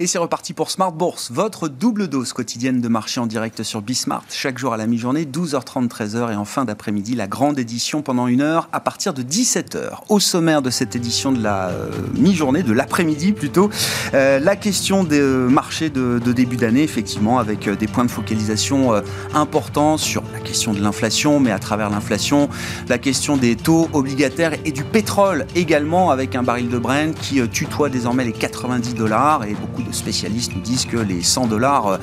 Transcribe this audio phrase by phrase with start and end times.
[0.00, 3.82] Et c'est reparti pour Smart Bourse, votre double dose quotidienne de marché en direct sur
[3.82, 4.22] Bismart.
[4.30, 8.28] Chaque jour à la mi-journée, 12h30, 13h et en fin d'après-midi, la grande édition pendant
[8.28, 10.02] une heure à partir de 17h.
[10.08, 13.70] Au sommaire de cette édition de la euh, mi-journée, de l'après-midi plutôt,
[14.14, 19.02] euh, la question des euh, marchés de, début d'année, effectivement, avec des points de focalisation
[19.34, 22.48] importants sur question de l'inflation, mais à travers l'inflation,
[22.88, 27.46] la question des taux obligataires et du pétrole également, avec un baril de Brent qui
[27.48, 31.86] tutoie désormais les 90 dollars et beaucoup de spécialistes nous disent que les 100 dollars
[31.86, 31.96] euh,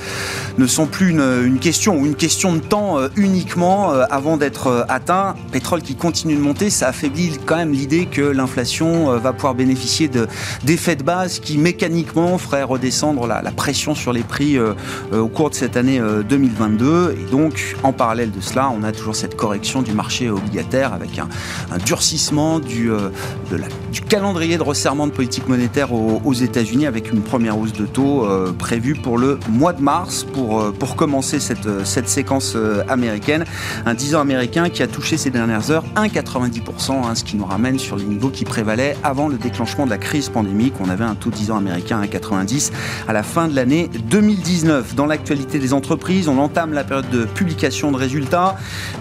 [0.57, 4.85] ne sont plus une, question ou une question de temps euh, uniquement euh, avant d'être
[4.89, 5.35] atteint.
[5.51, 10.09] Pétrole qui continue de monter, ça affaiblit quand même l'idée que l'inflation va pouvoir bénéficier
[10.63, 14.57] d'effets de, base qui mécaniquement feraient redescendre la, pression sur les prix
[15.11, 17.15] au cours de cette année 2022.
[17.19, 21.19] Et donc, en parallèle de cela, on a toujours cette correction du marché obligataire avec
[21.19, 21.27] un,
[21.85, 22.89] durcissement du,
[23.91, 28.25] du calendrier de resserrement de politique monétaire aux, États-Unis avec une première hausse de taux
[28.25, 33.43] euh, prévu pour le mois de mars pour, euh, commencer cette, euh, cette séquence américaine.
[33.85, 37.45] Un 10 ans américain qui a touché ces dernières heures 1,90%, hein, ce qui nous
[37.45, 40.73] ramène sur les niveaux qui prévalaient avant le déclenchement de la crise pandémique.
[40.79, 42.71] On avait un taux 10 ans américain à 1,90
[43.07, 44.95] à la fin de l'année 2019.
[44.95, 48.24] Dans l'actualité des entreprises, on entame la période de publication de résultats.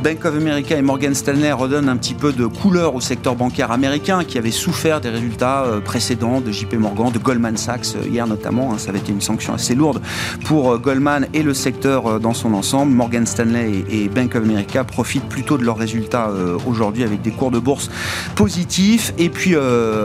[0.02, 3.70] Bank of America et Morgan Stanley redonnent un petit peu de couleur au secteur bancaire
[3.70, 8.54] américain qui avait souffert des résultats précédents de JP Morgan, de Goldman Sachs hier notamment
[8.62, 10.00] Hein, ça avait été une sanction assez lourde
[10.44, 12.92] pour euh, Goldman et le secteur euh, dans son ensemble.
[12.92, 17.30] Morgan Stanley et Bank of America profitent plutôt de leurs résultats euh, aujourd'hui avec des
[17.30, 17.90] cours de bourse
[18.36, 19.12] positifs.
[19.18, 19.54] Et puis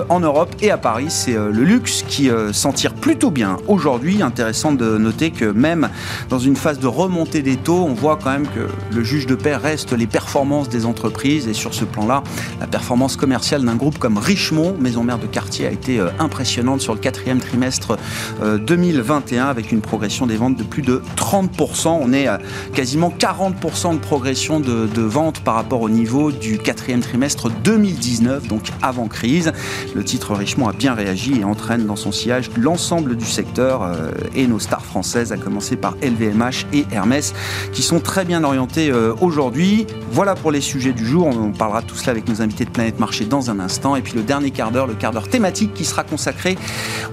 [0.09, 4.21] en Europe et à Paris, c'est le luxe qui s'en tire plutôt bien aujourd'hui.
[4.21, 5.89] Intéressant de noter que même
[6.29, 9.33] dans une phase de remontée des taux, on voit quand même que le juge de
[9.33, 11.47] paix reste les performances des entreprises.
[11.47, 12.23] Et sur ce plan-là,
[12.59, 16.93] la performance commerciale d'un groupe comme Richemont, maison mère de quartier, a été impressionnante sur
[16.93, 17.97] le quatrième trimestre
[18.41, 21.97] 2021 avec une progression des ventes de plus de 30%.
[22.01, 22.39] On est à
[22.73, 28.47] quasiment 40% de progression de, de ventes par rapport au niveau du quatrième trimestre 2019,
[28.47, 29.51] donc avant crise.
[29.95, 34.11] Le titre Richemont a bien réagi et entraîne dans son sillage l'ensemble du secteur euh,
[34.35, 37.33] et nos stars françaises, à commencer par LVMH et Hermès,
[37.73, 39.87] qui sont très bien orientés euh, aujourd'hui.
[40.11, 41.27] Voilà pour les sujets du jour.
[41.27, 43.95] On parlera tout cela avec nos invités de Planète Marché dans un instant.
[43.95, 46.57] Et puis le dernier quart d'heure, le quart d'heure thématique qui sera consacré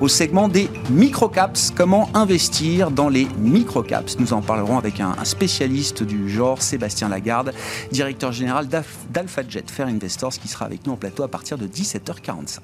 [0.00, 4.18] au segment des micro microcaps, comment investir dans les microcaps?
[4.18, 7.52] Nous en parlerons avec un, spécialiste du genre, Sébastien Lagarde,
[7.90, 12.58] directeur général d'AlphaJet Fair Investors, qui sera avec nous en plateau à partir de 17h45.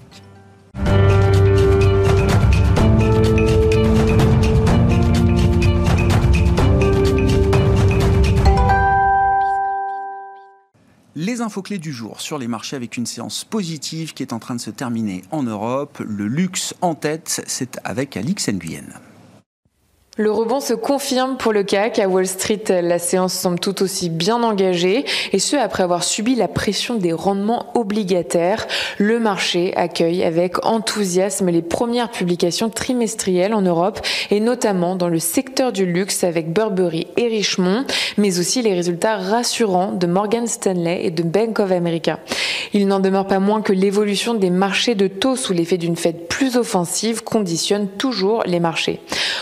[11.25, 14.41] Les infos clés du jour sur les marchés avec une séance positive qui est en
[14.41, 16.03] train de se terminer en Europe.
[16.05, 18.89] Le luxe en tête, c'est avec Alix Nguyen.
[20.19, 21.99] Le rebond se confirme pour le CAC.
[21.99, 26.35] À Wall Street, la séance semble tout aussi bien engagée, et ce après avoir subi
[26.35, 28.67] la pression des rendements obligataires.
[28.99, 34.01] Le marché accueille avec enthousiasme les premières publications trimestrielles en Europe,
[34.31, 37.87] et notamment dans le secteur du luxe avec Burberry et Richemont,
[38.19, 42.19] mais aussi les résultats rassurants de Morgan Stanley et de Bank of America.
[42.75, 46.29] Il n'en demeure pas moins que l'évolution des marchés de taux sous l'effet d'une fête
[46.29, 49.01] plus offensive conditionne toujours les marchés.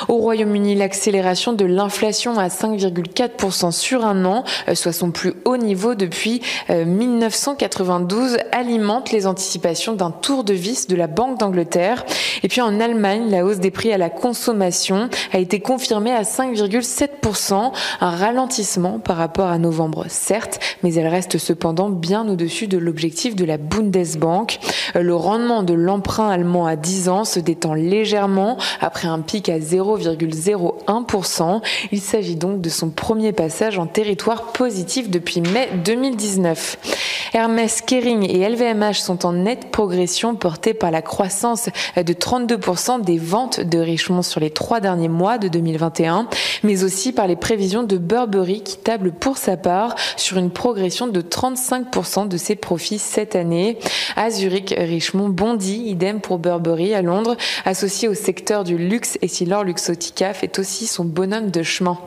[0.09, 5.56] Au Royaume-Uni, l'accélération de l'inflation à 5,4% sur un an, euh, soit son plus haut
[5.56, 12.04] niveau depuis 1992, euh, alimente les anticipations d'un tour de vis de la Banque d'Angleterre.
[12.43, 16.22] Et puis en Allemagne, la hausse des prix à la consommation a été confirmée à
[16.22, 22.78] 5,7%, un ralentissement par rapport à novembre, certes, mais elle reste cependant bien au-dessus de
[22.78, 24.59] l'objectif de la Bundesbank.
[24.97, 29.48] Euh, le rendement de l'emprunt allemand à 10 ans se détend légèrement après un pic
[29.48, 31.61] à 0,0 0,1%.
[31.93, 36.78] Il s'agit donc de son premier passage en territoire positif depuis mai 2019.
[37.33, 43.19] Hermès, Kering et LVMH sont en nette progression portée par la croissance de 32% des
[43.19, 46.27] ventes de Richemont sur les trois derniers mois de 2021,
[46.65, 51.07] mais aussi par les prévisions de Burberry qui table pour sa part sur une progression
[51.07, 53.78] de 35% de ses profits cette année.
[54.16, 59.28] À Zurich, Richemont bondit, idem pour Burberry à Londres, associé au secteur du luxe et
[59.28, 61.98] Silor Luxotica fait aussi son bonhomme de chemin.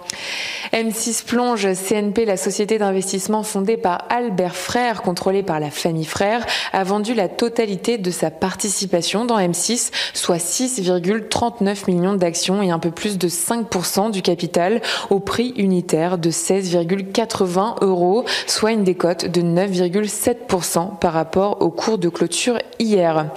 [0.73, 6.43] M6 plonge CNP, la société d'investissement fondée par Albert Frère, contrôlée par la famille Frère,
[6.71, 12.79] a vendu la totalité de sa participation dans M6, soit 6,39 millions d'actions et un
[12.79, 14.81] peu plus de 5% du capital
[15.11, 21.99] au prix unitaire de 16,80 euros, soit une décote de 9,7% par rapport au cours
[21.99, 23.27] de clôture hier.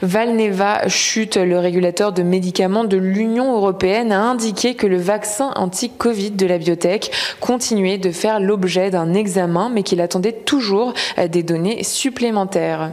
[0.00, 6.30] Valneva chute, le régulateur de médicaments de l'Union européenne, a indiqué que le vaccin anti-Covid
[6.30, 10.94] de la biotech continuait de faire l'objet d'un examen, mais qu'il attendait toujours
[11.28, 12.92] des données supplémentaires.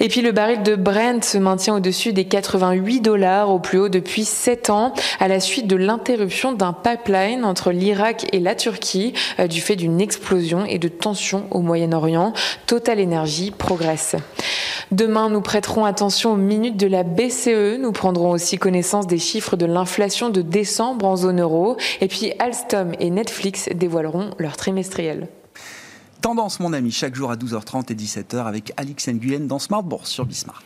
[0.00, 3.88] Et puis le baril de Brent se maintient au-dessus des 88 dollars au plus haut
[3.90, 9.12] depuis 7 ans, à la suite de l'interruption d'un pipeline entre l'Irak et la Turquie
[9.38, 12.32] euh, du fait d'une explosion et de tensions au Moyen-Orient.
[12.66, 14.16] Total Energy progresse.
[14.92, 17.78] Demain, nous prêterons attention aux minutes de la BCE.
[17.78, 21.76] Nous prendrons aussi connaissance des chiffres de l'inflation de décembre en zone euro.
[22.00, 25.28] Et puis Alstom et Netflix dévoileront leur trimestriel.
[26.20, 30.10] Tendance, mon ami, chaque jour à 12h30 et 17h avec Alix Nguyen dans Smart Bourse
[30.10, 30.64] sur Bismart.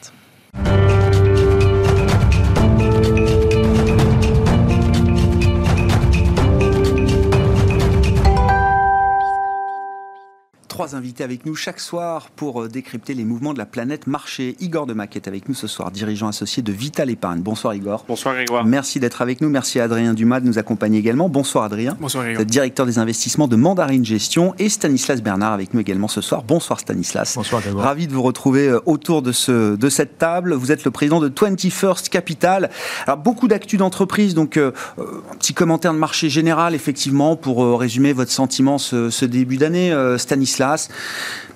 [10.74, 14.56] Trois invités avec nous chaque soir pour euh, décrypter les mouvements de la planète marché.
[14.58, 17.42] Igor Demac est avec nous ce soir, dirigeant associé de Vital Épargne.
[17.42, 18.04] Bonsoir Igor.
[18.08, 18.64] Bonsoir Grégoire.
[18.64, 19.48] Merci d'être avec nous.
[19.48, 21.28] Merci à Adrien Dumas de nous accompagner également.
[21.28, 21.96] Bonsoir Adrien.
[22.00, 22.44] Bonsoir Grégoire.
[22.44, 26.42] Directeur des investissements de Mandarine Gestion et Stanislas Bernard avec nous également ce soir.
[26.42, 27.36] Bonsoir Stanislas.
[27.36, 27.84] Bonsoir Grégoire.
[27.84, 30.54] Ravi de vous retrouver euh, autour de, ce, de cette table.
[30.54, 32.68] Vous êtes le président de 21st Capital.
[33.06, 38.12] Alors beaucoup d'actu d'entreprise, donc euh, un petit commentaire de marché général effectivement pour résumer
[38.12, 40.63] votre sentiment ce, ce début d'année, Stanislas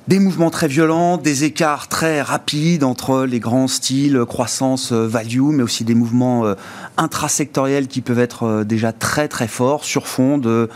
[0.08, 5.50] des mouvements très violents, des écarts très rapides entre les grands styles croissance euh, value,
[5.52, 6.54] mais aussi des mouvements euh,
[6.96, 10.70] intrasectoriels qui peuvent être euh, déjà très très forts sur fond de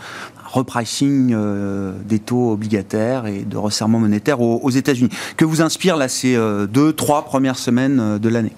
[0.45, 1.35] repricing
[2.05, 5.09] des taux obligataires et de resserrement monétaire aux, États-Unis.
[5.35, 6.37] Que vous inspire là ces
[6.69, 8.51] deux, trois premières semaines de l'année?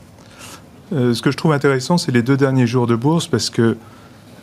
[0.92, 3.78] Ce que je trouve intéressant, c'est les deux derniers jours de bourse parce que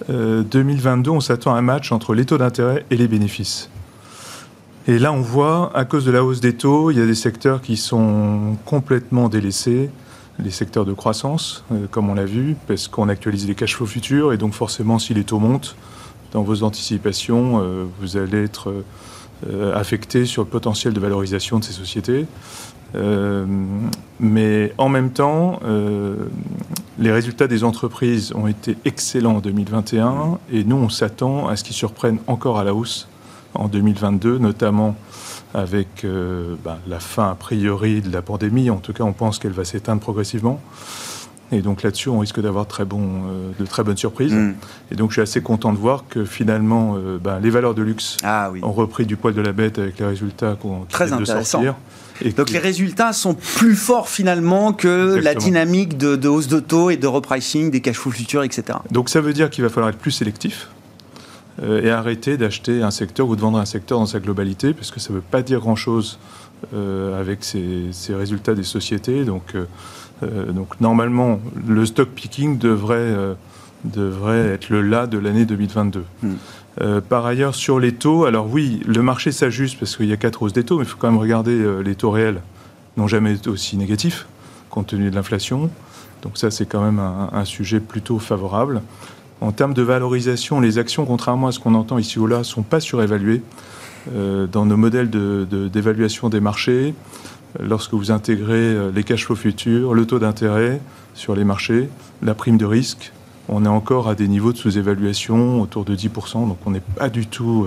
[0.09, 3.69] 2022, on s'attend à un match entre les taux d'intérêt et les bénéfices.
[4.89, 7.15] Et là, on voit, à cause de la hausse des taux, il y a des
[7.15, 9.91] secteurs qui sont complètement délaissés,
[10.41, 13.87] les secteurs de croissance, euh, comme on l'a vu, parce qu'on actualise les cash flows
[13.87, 15.77] futurs, et donc forcément, si les taux montent,
[16.33, 18.75] dans vos anticipations, euh, vous allez être
[19.47, 22.27] euh, affecté sur le potentiel de valorisation de ces sociétés.
[24.19, 25.61] mais en même temps,
[26.99, 31.65] les résultats des entreprises ont été excellents en 2021 et nous, on s'attend à ce
[31.65, 33.09] qu'ils surprennent encore à la hausse
[33.55, 34.97] en 2022, notamment
[35.55, 38.71] avec euh, bah, la fin a priori de la pandémie.
[38.71, 40.61] En tout cas, on pense qu'elle va s'éteindre progressivement.
[41.53, 44.33] Et donc là-dessus, on risque d'avoir très bon, euh, de très bonnes surprises.
[44.33, 44.55] Mm.
[44.91, 47.83] Et donc je suis assez content de voir que finalement, euh, bah, les valeurs de
[47.83, 51.61] luxe ah ont repris du poil de la bête avec les résultats qu'on Très intéressant.
[51.61, 51.75] De sortir.
[52.25, 56.61] Et donc les résultats sont plus forts finalement que la dynamique de, de, hausse de
[56.61, 58.79] taux et de repricing des cash flows futurs, etc.
[58.91, 60.69] Donc ça veut dire qu'il va falloir être plus sélectif.
[61.63, 64.91] Euh, et arrêter d'acheter un secteur ou de vendre un secteur dans sa globalité, parce
[64.91, 66.19] que ça ne veut pas dire grand-chose
[66.73, 69.25] euh, avec ces, résultats des sociétés.
[69.27, 73.15] Donc, euh, donc normalement, le stock picking devrait,
[73.85, 76.05] devrait être le là de l'année 2022.
[76.23, 77.01] Hmm.
[77.09, 80.43] par ailleurs, sur les taux, alors oui, le marché s'ajuste parce qu'il y a quatre
[80.43, 82.41] hausses des taux, mais il faut quand même regarder les taux réels
[82.97, 84.27] n'ont jamais été aussi négatifs
[84.73, 85.71] compte tenu de l'inflation.
[86.23, 88.81] Donc ça, c'est quand même un, sujet plutôt favorable.
[89.43, 92.43] En termes de valorisation, les actions, contrairement à ce qu'on entend ici ou là, ne
[92.45, 93.43] sont pas surévaluées.
[94.15, 96.95] Euh, dans nos modèles d'évaluation des marchés,
[97.59, 100.81] euh, lorsque vous intégrez euh, les cash flows futurs, le taux d'intérêt
[101.15, 101.89] sur les marchés,
[102.23, 103.13] la prime de risque,
[103.49, 107.09] on est encore à des niveaux de sous-évaluation autour de 10%, donc on n'est pas
[107.09, 107.67] du tout...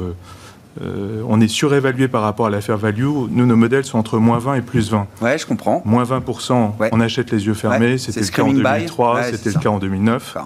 [0.81, 3.03] on est surévalué par rapport à la fair value.
[3.29, 5.07] Nous, nos modèles sont entre moins 20 et plus 20.
[5.21, 5.81] Ouais, je comprends.
[5.85, 7.97] Moins 20%, on achète les yeux fermés.
[7.97, 10.37] C'était le cas en 2003, c'était le cas en 2009.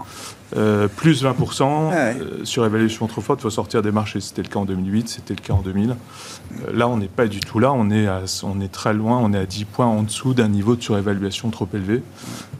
[0.58, 1.92] Euh, plus 20%.
[1.94, 2.14] Euh,
[2.44, 4.20] sur évaluation trop forte, il faut sortir des marchés.
[4.20, 5.92] C'était le cas en 2008, c'était le cas en 2000.
[5.92, 7.72] Euh, là, on n'est pas du tout là.
[7.72, 8.08] On est,
[8.44, 9.20] on est très loin.
[9.22, 12.02] On est à 10 points en dessous d'un niveau de surévaluation trop élevé.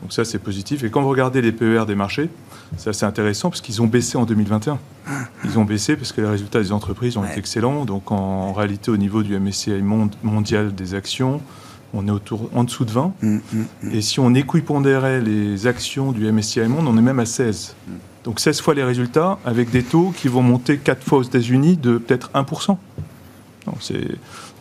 [0.02, 0.84] Donc ça, c'est positif.
[0.84, 2.30] Et quand vous regardez les PER des marchés,
[2.78, 4.78] c'est assez intéressant parce qu'ils ont baissé en 2021.
[5.44, 7.86] Ils ont baissé parce que les résultats des entreprises ont été excellents.
[7.86, 9.82] Donc en, réalité, au niveau du MSCI
[10.22, 11.42] mondial des actions,
[11.94, 13.14] on est autour, en dessous de 20.
[13.22, 13.40] Mm, mm,
[13.84, 13.92] mm.
[13.94, 17.76] Et si on équipondérait les actions du MSCI Monde, on est même à 16.
[18.24, 21.78] Donc 16 fois les résultats avec des taux qui vont monter 4 fois aux États-Unis
[21.78, 22.78] de peut-être 1%.
[23.80, 24.08] c'est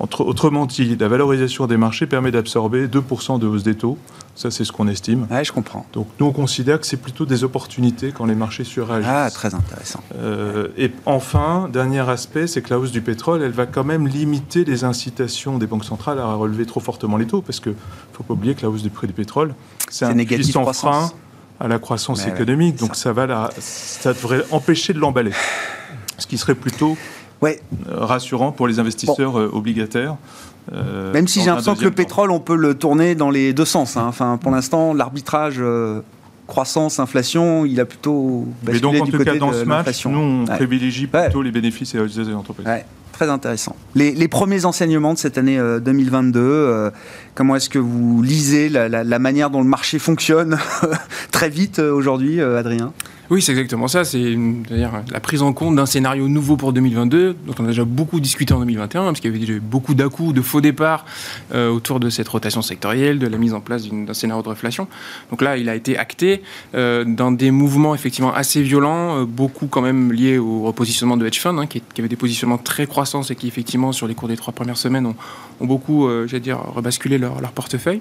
[0.01, 3.99] autrement dit, la valorisation des marchés permet d'absorber 2% de hausse des taux.
[4.39, 5.27] Ça, c'est ce qu'on estime.
[5.33, 5.85] Oui, je comprends.
[5.93, 9.11] Donc, nous, on considère que c'est plutôt des opportunités quand les marchés surréagissent.
[9.13, 10.01] Ah, très intéressant.
[10.15, 14.07] Euh, et enfin, dernier aspect, c'est que la hausse du pétrole, elle va quand même
[14.07, 17.77] limiter les incitations des banques centrales à relever trop fortement les taux, parce qu'il ne
[18.13, 19.57] faut pas oublier que la hausse du prix du pétrole,
[19.91, 21.11] c'est un puissant frein
[21.59, 22.77] à la croissance économique.
[22.77, 25.33] donc, ça, va ça devrait empêcher de l'emballer.
[26.17, 26.97] Ce qui serait plutôt
[27.43, 27.61] ouais.
[27.91, 30.17] rassurant pour les investisseurs obligataires.
[30.73, 33.97] Même si j'ai l'impression que le pétrole, on peut le tourner dans les deux sens.
[33.97, 34.07] Hein.
[34.09, 35.63] Enfin, pour l'instant, l'arbitrage
[36.47, 40.45] croissance, inflation, il a plutôt Mais donc, en tout cas, dans ce match, nous, on
[40.47, 42.67] privilégie plutôt les bénéfices et les entreprises.
[43.19, 43.75] Très intéressant.
[43.97, 46.91] Les, premiers enseignements de cette année 2022, euh, euh,
[47.35, 50.57] comment est-ce que vous lisez la, manière dont le marché fonctionne
[51.33, 52.93] très vite euh, aujourd'hui, Adrien?
[53.31, 54.05] Oui, c'est exactement ça.
[54.05, 54.37] C'est
[54.71, 58.55] la prise en compte d'un scénario nouveau pour 2022, dont on a déjà beaucoup discuté
[58.55, 61.05] en 2021, parce qu'il y avait déjà beaucoup dà de faux départs
[61.53, 64.89] euh, autour de cette rotation sectorielle, de la mise en place d'un scénario de réflation.
[65.31, 66.43] Donc là, il a été acté
[66.75, 71.27] euh, dans des mouvements effectivement assez violents, euh, beaucoup quand même liés au repositionnement de
[71.27, 74.15] hedge funds, hein, qui, qui, avaient des positionnements très croissants et qui effectivement sur les
[74.15, 75.17] cours des trois premières semaines ont,
[75.61, 78.01] ont beaucoup, j'allais dire, rebasculé leur, leur portefeuille.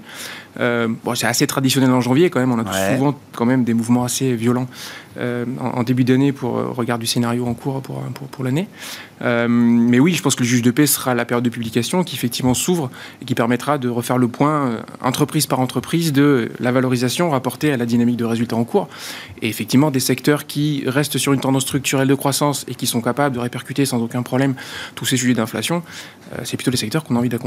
[0.58, 2.52] bon, c'est assez traditionnel en janvier quand même.
[2.52, 4.68] On a souvent quand même des mouvements assez violents
[5.20, 8.68] euh, en, début d'année pour euh, regard du scénario en cours pour, pour, pour l'année.
[9.24, 12.04] Euh, mais oui, je pense que le juge de paix sera la période de publication
[12.04, 16.72] qui effectivement s'ouvre et qui permettra de refaire le point entreprise par entreprise de la
[16.72, 18.90] valorisation rapportée à la dynamique de résultats en cours.
[19.42, 23.02] Et effectivement, des secteurs qui restent sur une tendance structurelle de croissance et qui sont
[23.02, 24.54] capables de répercuter sans aucun problème
[24.94, 25.82] tous ces sujets d'inflation,
[26.44, 27.47] c'est plutôt les secteurs qu'on a envie d'accompagner.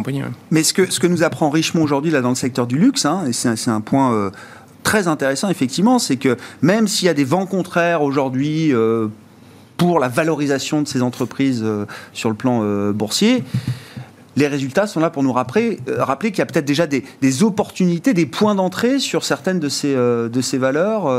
[0.51, 3.05] Mais ce que, ce que nous apprend Richemont aujourd'hui là dans le secteur du luxe,
[3.05, 4.31] hein, et c'est un point
[4.83, 9.09] très intéressant, effectivement, c'est que même s'il y a des vents contraires aujourd'hui euh,
[9.77, 13.45] pour la valorisation de ces entreprises euh, sur le plan euh, boursier,
[14.37, 17.43] les résultats sont là pour nous rappeler, rappeler qu'il y a peut-être déjà des, des,
[17.43, 21.11] opportunités, des points d'entrée sur certaines de ces, de ces valeurs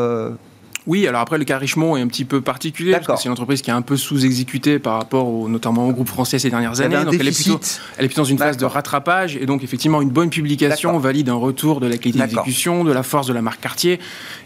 [0.87, 3.33] oui, alors après, le cas Richemont est un petit peu particulier, parce que c'est une
[3.33, 6.81] entreprise qui est un peu sous-exécutée par rapport au, notamment au groupe français ces dernières
[6.81, 7.03] années.
[7.03, 7.59] Donc elle est, plutôt,
[7.97, 11.29] elle est, plutôt, dans une phase de rattrapage, et donc effectivement, une bonne publication valide
[11.29, 13.99] un retour de la qualité d'exécution, de la force de la marque Cartier,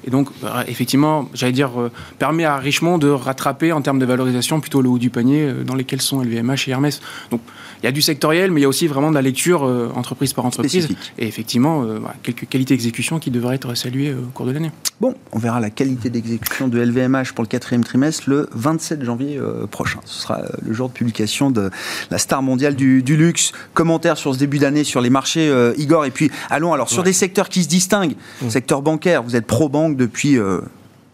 [0.06, 4.06] et donc euh, effectivement, j'allais dire, euh, permet à Richemont de rattraper en termes de
[4.06, 7.02] valorisation plutôt le haut du panier euh, dans lesquels sont LVMH et Hermès.
[7.32, 7.42] Donc
[7.82, 9.64] il y a du sectoriel, mais il y a aussi vraiment de la lecture
[9.96, 11.86] entreprise par entreprise, et effectivement,
[12.24, 14.72] quelques qualités d'exécution qui devraient être saluées au cours de l'année.
[15.02, 19.04] Bon, on verra la qualité d'exécution exécution de LVMH pour le quatrième trimestre le 27
[19.04, 20.00] janvier euh, prochain.
[20.06, 21.70] Ce sera euh, le jour de publication de
[22.12, 23.52] la star mondiale du, luxe.
[23.74, 26.06] Commentaire sur ce début d'année sur les marchés, euh, Igor.
[26.06, 28.16] Et puis, allons alors sur des secteurs qui se distinguent.
[28.42, 28.50] Mmh.
[28.50, 30.38] Secteur bancaire, vous êtes pro-banque depuis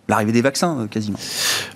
[0.08, 1.20] l'arrivée des vaccins, quasiment.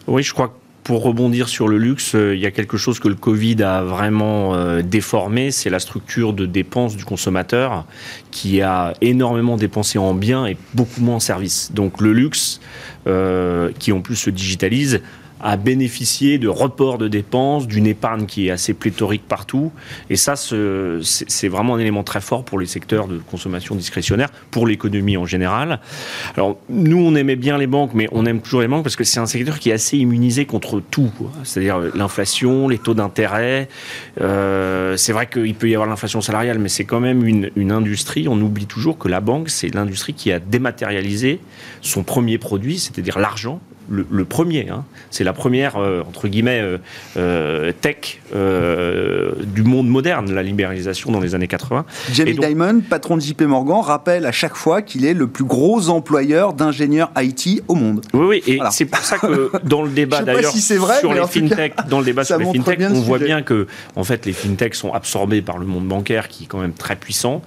[0.08, 0.54] Oui, je crois que
[0.86, 4.82] pour rebondir sur le luxe, il y a quelque chose que le Covid a vraiment
[4.84, 7.86] déformé, c'est la structure de dépenses du consommateur
[8.30, 11.72] qui a énormément dépensé en biens et beaucoup moins en services.
[11.74, 12.62] Donc le luxe,
[13.08, 15.02] euh, qui en plus se digitalise,
[15.46, 19.72] à bénéficier de reports de dépenses, d'une épargne qui est assez pléthorique partout.
[20.10, 24.66] Et ça, c'est vraiment un élément très fort pour les secteurs de consommation discrétionnaire, pour
[24.66, 25.80] l'économie en général.
[26.36, 29.04] Alors, nous, on aimait bien les banques, mais on aime toujours les banques parce que
[29.04, 31.12] c'est un secteur qui est assez immunisé contre tout.
[31.44, 33.70] C'est-à-dire l'inflation, les taux d'intérêt.
[34.22, 38.28] Euh, c'est vrai qu'il peut y avoir l'inflation salariale, mais c'est quand même une industrie.
[38.28, 41.40] On oublie toujours que la banque, c'est l'industrie qui a dématérialisé
[41.82, 44.70] son premier produit, c'est-à-dire l'argent, le, premier.
[44.70, 44.84] Hein.
[45.12, 46.78] C'est la première, euh, entre guillemets, euh,
[47.18, 51.86] euh, tech du monde moderne, la libéralisation dans les années 80.
[52.12, 55.90] Jamie Dimon, patron de JP Morgan, rappelle à chaque fois qu'il est le plus gros
[55.90, 58.02] employeur d'ingénieurs IT au monde.
[58.14, 62.00] Oui, oui, et c'est pour ça que dans le débat d'ailleurs sur les fintech, dans
[62.00, 65.42] le débat sur les fintech, on voit bien que en fait les fintech sont absorbés
[65.42, 67.42] par le monde bancaire qui est quand même très puissant.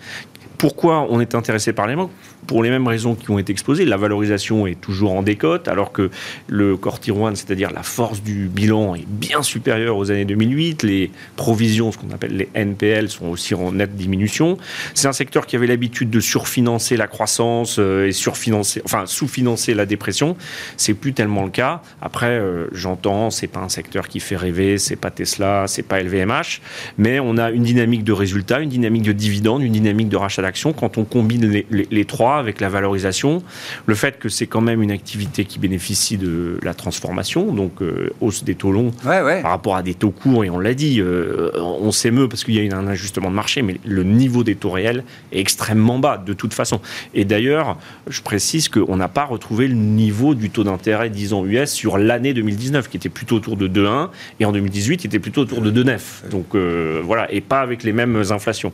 [0.59, 2.11] Pourquoi on est intéressé par les banques
[2.49, 3.85] pour les mêmes raisons qui ont été exposées.
[3.85, 6.11] La valorisation est toujours en décote, alors que
[6.49, 10.83] le cortiroine, c'est-à-dire la force du bilan, est bien supérieure aux années 2008.
[10.83, 14.57] Les provisions, ce qu'on appelle les NPL, sont aussi en nette diminution.
[14.95, 19.75] C'est un secteur qui avait l'habitude de surfinancer la croissance euh, et surfinancer, enfin sous-financer
[19.75, 20.35] la dépression.
[20.79, 21.83] C'est plus tellement le cas.
[22.01, 26.01] Après, euh, j'entends, c'est pas un secteur qui fait rêver, c'est pas Tesla, c'est pas
[26.03, 26.63] LVMH,
[26.97, 30.41] mais on a une dynamique de résultats, une dynamique de dividendes, une dynamique de rachat
[30.41, 30.73] d'actions.
[30.73, 33.43] Quand on combine les, les trois, avec la valorisation,
[33.87, 38.11] le fait que c'est quand même une activité qui bénéficie de la transformation, donc euh,
[38.21, 41.51] hausse des taux longs par rapport à des taux courts, et on l'a dit, euh,
[41.55, 44.71] on s'émeut parce qu'il y a un ajustement de marché, mais le niveau des taux
[44.71, 46.81] réels est extrêmement bas de toute façon.
[47.15, 47.79] Et d'ailleurs,
[48.09, 51.99] je précise qu'on n'a pas retrouvé le niveau du taux d'intérêt 10 ans US sur
[51.99, 54.09] l'année 2019, qui était plutôt autour de 2,1,
[54.41, 56.31] et en 2018, il était plutôt autour de 2,9.
[56.31, 58.73] Donc euh, voilà, et pas avec les mêmes inflations.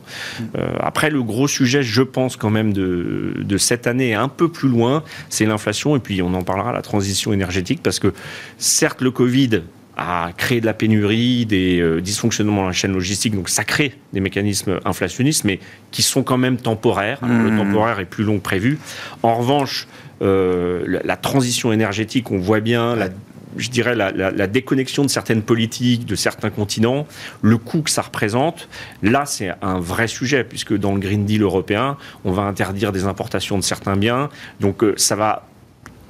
[0.79, 4.69] après, le gros sujet, je pense quand même de de cette année un peu plus
[4.69, 5.95] loin, c'est l'inflation.
[5.95, 8.13] Et puis on en parlera, la transition énergétique, parce que
[8.57, 9.61] certes, le Covid
[9.97, 13.93] a créé de la pénurie, des euh, dysfonctionnements dans la chaîne logistique, donc ça crée
[14.11, 15.59] des mécanismes inflationnistes, mais
[15.91, 17.19] qui sont quand même temporaires.
[17.21, 17.57] Le mmh.
[17.57, 18.77] temporaire est plus long que prévu.
[19.23, 19.87] En revanche,
[20.21, 23.09] euh, la, transition énergétique, on voit bien la
[23.57, 27.07] je dirais, la, déconnexion de certaines politiques, de certains continents,
[27.41, 28.69] le coût que ça représente,
[29.01, 33.05] là, c'est un vrai sujet, puisque dans le Green Deal européen, on va interdire des
[33.05, 34.29] importations de certains biens.
[34.59, 35.47] Donc, euh, ça va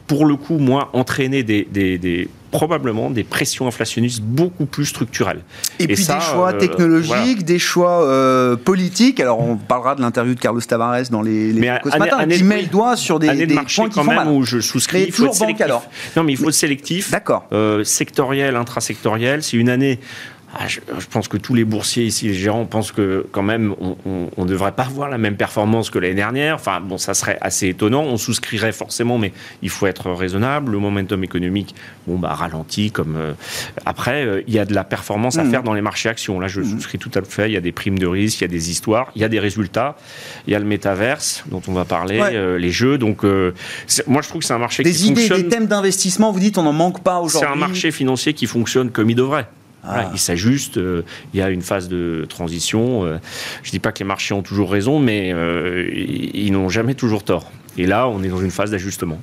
[0.07, 5.41] pour le coup, moi, entraîner des, probablement des pressions inflationnistes beaucoup plus structurelles.
[5.79, 9.19] Et, puis des choix euh, technologiques, des choix euh, politiques.
[9.19, 12.43] Alors on parlera de l'interview de Carlos Tavares dans les, les mais ce matin, qui
[12.43, 15.05] met le doigt sur des, des points qui quand même où je souscris.
[15.07, 15.65] il faut être sélectif.
[15.65, 15.85] alors.
[16.15, 17.11] Non, mais il faut être sélectif.
[17.11, 17.45] D'accord.
[17.51, 19.43] Euh, sectoriel, intrasectoriel.
[19.43, 19.99] C'est une année
[20.57, 20.79] ah, je,
[21.11, 24.71] pense que tous les boursiers ici, les gérants, pensent que quand même, on ne devrait
[24.71, 26.55] pas avoir la même performance que l'année dernière.
[26.55, 28.03] Enfin, bon, ça serait assez étonnant.
[28.03, 30.71] On souscrirait forcément, mais il faut être raisonnable.
[30.71, 31.75] Le momentum économique,
[32.07, 32.91] bon, bah, ralenti.
[32.91, 33.33] Comme euh,
[33.85, 35.51] après, euh, il y a de la performance à mmh.
[35.51, 36.39] faire dans les marchés actions.
[36.39, 36.69] Là, je mmh.
[36.69, 37.49] souscris tout à fait.
[37.49, 39.29] Il y a des primes de risque, il y a des histoires, il y a
[39.29, 39.97] des résultats.
[40.47, 42.97] Il y a le métaverse dont on va parler, euh, les jeux.
[42.97, 46.39] Donc, moi, je trouve que c'est un marché des qui idées, Des thèmes d'investissement, vous
[46.39, 47.49] dites, on n'en manque pas aujourd'hui.
[47.49, 49.47] C'est un marché financier qui fonctionne comme il devrait.
[49.87, 50.09] Ah.
[50.13, 53.05] il s'ajuste, euh, il y a une phase de transition.
[53.05, 53.17] Euh,
[53.63, 56.95] je ne dis pas que les marchés ont toujours raison, mais euh, ils n'ont jamais
[56.95, 57.51] toujours tort.
[57.77, 59.19] Et là, on est dans une phase d'ajustement.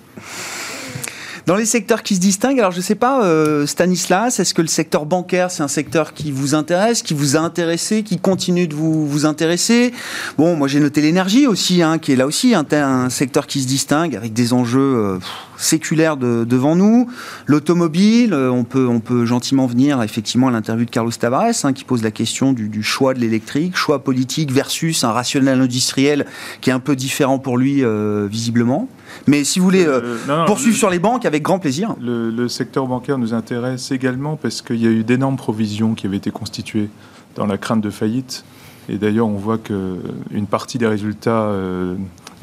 [1.47, 3.23] Dans les secteurs qui se distinguent, alors je ne sais pas,
[3.67, 7.41] Stanislas, est-ce que le secteur bancaire, c'est un secteur qui vous intéresse, qui vous a
[7.41, 9.93] intéressé, qui continue de vous, vous intéresser?
[10.39, 13.67] Bon, moi j'ai noté l'énergie aussi, hein, qui est là aussi un, secteur qui se
[13.67, 15.19] distingue avec des enjeux
[15.63, 17.09] séculaire devant nous.
[17.47, 21.73] L'automobile, euh, on peut, on peut gentiment venir effectivement à l'interview de Carlos Tavares, hein,
[21.73, 26.27] qui pose la question du, choix de l'électrique, choix politique versus un rationnel industriel
[26.61, 28.89] qui est un peu différent pour lui, euh, visiblement.
[29.27, 30.17] Mais si vous voulez euh,
[30.47, 31.95] poursuivre sur les banques, avec grand plaisir.
[32.01, 36.07] Le, le secteur bancaire nous intéresse également parce qu'il y a eu d'énormes provisions qui
[36.07, 36.89] avaient été constituées
[37.35, 38.45] dans la crainte de faillite.
[38.89, 41.53] Et d'ailleurs, on voit qu'une partie des résultats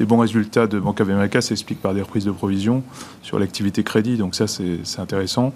[0.00, 2.82] les bons résultats de Bank of America s'expliquent par des reprises de provisions
[3.22, 4.16] sur l'activité crédit.
[4.16, 5.52] Donc ça, c'est intéressant.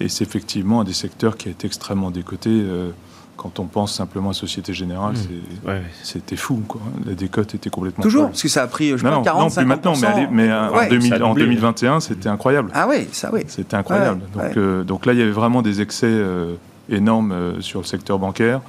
[0.00, 2.50] Et c'est effectivement un des secteurs qui a été extrêmement décoté.
[2.52, 2.90] Euh,
[3.36, 5.70] quand on pense simplement à Société Générale, mmh.
[6.02, 6.62] c'était fou.
[6.66, 6.80] Quoi.
[7.06, 9.64] La décote était complètement Toujours Parce que ça a pris, je non, 40, non, plus
[9.64, 9.92] maintenant,
[10.30, 12.70] mais, en, 2021, c'était incroyable.
[12.74, 13.42] Ah oui, ça oui.
[13.46, 14.22] C'était incroyable.
[14.34, 16.54] donc, euh, donc, là, il y avait vraiment des excès euh,
[16.88, 18.60] énormes sur le secteur bancaire.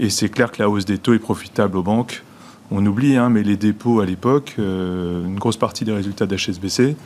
[0.00, 2.22] Et c'est clair que la hausse des taux est profitable aux banques
[2.70, 6.96] on oublie, hein, mais les dépôts à l'époque, euh, une grosse partie des résultats d'HSBC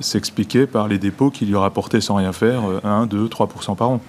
[0.00, 4.00] s'expliquait par les dépôts qui lui rapportaient sans rien faire 1, 2, 3% par an.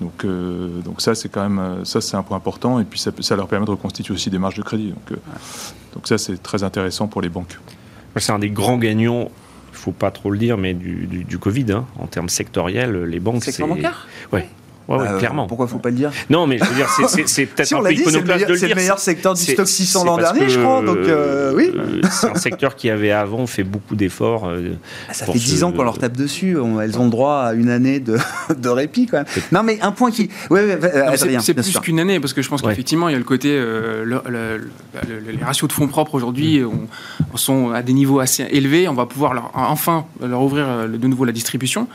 [0.00, 2.80] Donc, euh, donc ça, c'est quand même euh, ça, c'est un point important.
[2.80, 4.88] Et puis ça, ça, leur permet de reconstituer aussi des marges de crédit.
[4.90, 5.18] Donc,
[5.94, 7.58] donc ça, c'est très intéressant pour les banques.
[8.16, 9.30] C'est un des grands gagnants
[9.74, 11.84] il ne faut pas trop le dire, mais du, Covid, hein.
[11.98, 13.42] en termes sectoriels, les banques.
[13.42, 14.06] Secteur bancaire?
[14.32, 14.48] Ouais.
[14.86, 15.46] Ouais, ouais, euh, clairement.
[15.46, 16.88] Pourquoi faut pas le dire Non, mais je veux dire,
[17.26, 18.58] c'est peut-être un peu iconoclaste de le dire.
[18.58, 20.82] C'est le meilleur secteur du stock 600 l'an dernier, je crois.
[20.82, 21.70] Donc, euh, oui.
[21.74, 24.50] Euh, c'est un secteur qui avait avant fait beaucoup d'efforts.
[25.08, 26.56] Ah, ça fait 10 ans qu'on leur tape dessus.
[26.82, 28.18] elles ont le droit à une année de,
[28.56, 29.26] de répit, quand même.
[29.52, 30.28] Non, mais un point qui.
[30.50, 30.78] Ouais,
[31.40, 33.58] c'est plus qu'une année, parce que je pense qu'effectivement, il y a le côté.
[34.04, 37.36] les ratios de fonds propres aujourd'hui mm.
[37.36, 38.86] sont à des niveaux assez élevés.
[38.88, 41.88] On va pouvoir leur, enfin leur ouvrir de nouveau la distribution.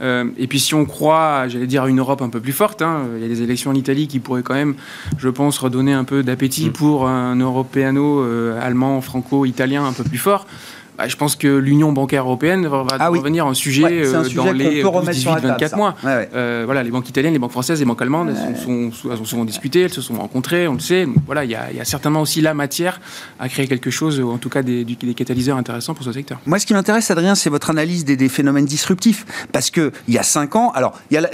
[0.00, 2.82] et puis, si on croit, j'allais dire, à une Europe un peu plus forte.
[2.82, 3.04] Hein.
[3.16, 4.74] Il y a des élections en Italie qui pourraient quand même,
[5.18, 6.72] je pense, redonner un peu d'appétit mm.
[6.72, 10.46] pour un européano euh, allemand, franco-italien un peu plus fort.
[10.98, 14.82] Bah, je pense que l'union bancaire européenne va ah devenir un sujet, euh, dans les
[14.82, 15.94] 18-24 mois.
[16.04, 19.44] Euh, voilà, les banques italiennes, les banques françaises, les banques allemandes, elles, sont, sont, souvent
[19.44, 21.06] discutées, elles se sont rencontrées, on le sait.
[21.26, 23.00] voilà, il y, a, certainement aussi la matière
[23.38, 26.38] à créer quelque chose, ou en tout cas des, des catalyseurs intéressants pour ce secteur.
[26.46, 29.26] Moi, ce qui m'intéresse, Adrien, c'est votre analyse des, phénomènes disruptifs.
[29.52, 31.28] Parce qu'il y a 5 ans, alors, y a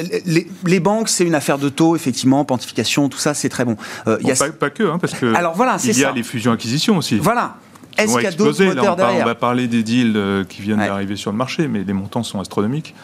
[0.65, 3.77] les, banques, c'est une affaire de taux, effectivement, pontification, tout ça, c'est très bon.
[4.07, 4.35] Euh, y a...
[4.35, 7.19] pas, que, hein, parce que alors, voilà, il y a les fusions-acquisitions aussi.
[7.19, 7.57] Voilà.
[7.99, 10.79] Est-ce qu'il y a d'autres moteurs derrière On va parler des deals euh, qui viennent
[10.79, 12.95] d'arriver sur le marché, mais les montants sont astronomiques.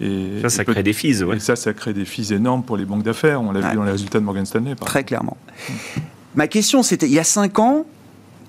[0.00, 1.22] Et ça, ça crée des fees.
[1.34, 3.40] Et ça, ça crée des fees énormes pour les banques d'affaires.
[3.42, 4.74] On l'a vu dans les résultats de Morgan Stanley.
[4.76, 5.36] Très clairement.
[6.34, 7.86] Ma question, c'était, il y a 5 ans,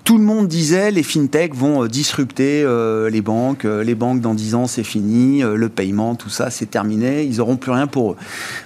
[0.04, 4.34] tout le monde disait les fintechs vont euh, disrupter euh, les banques, les banques dans
[4.34, 8.12] 10 ans c'est fini, le paiement, tout ça c'est terminé, ils n'auront plus rien pour
[8.12, 8.16] eux.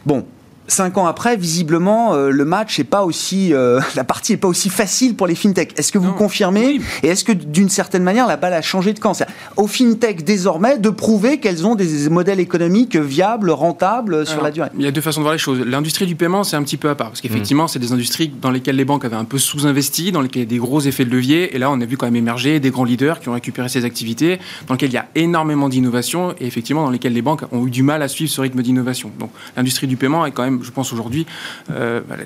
[0.04, 0.26] Bon,
[0.66, 4.48] Cinq ans après, visiblement, euh, le match est pas aussi, euh, la partie est pas
[4.48, 5.78] aussi facile pour les fintechs.
[5.78, 8.98] Est-ce que vous confirmez Et est-ce que d'une certaine manière, la balle a changé de
[8.98, 9.12] camp?
[9.56, 14.68] Aux fintechs désormais de prouver qu'elles ont des modèles économiques viables, rentables sur la durée.
[14.76, 15.60] Il y a deux façons de voir les choses.
[15.60, 17.68] L'industrie du paiement, c'est un petit peu à part parce qu'effectivement, mmh.
[17.68, 20.48] c'est des industries dans lesquelles les banques avaient un peu sous-investi, dans lesquelles il y
[20.48, 21.54] a des gros effets de levier.
[21.54, 23.84] Et là, on a vu quand même émerger des grands leaders qui ont récupéré ces
[23.84, 27.66] activités, dans lesquelles il y a énormément d'innovation et effectivement dans lesquelles les banques ont
[27.66, 29.10] eu du mal à suivre ce rythme d'innovation.
[29.18, 31.26] Donc, l'industrie du paiement est quand même même, je pense aujourd'hui,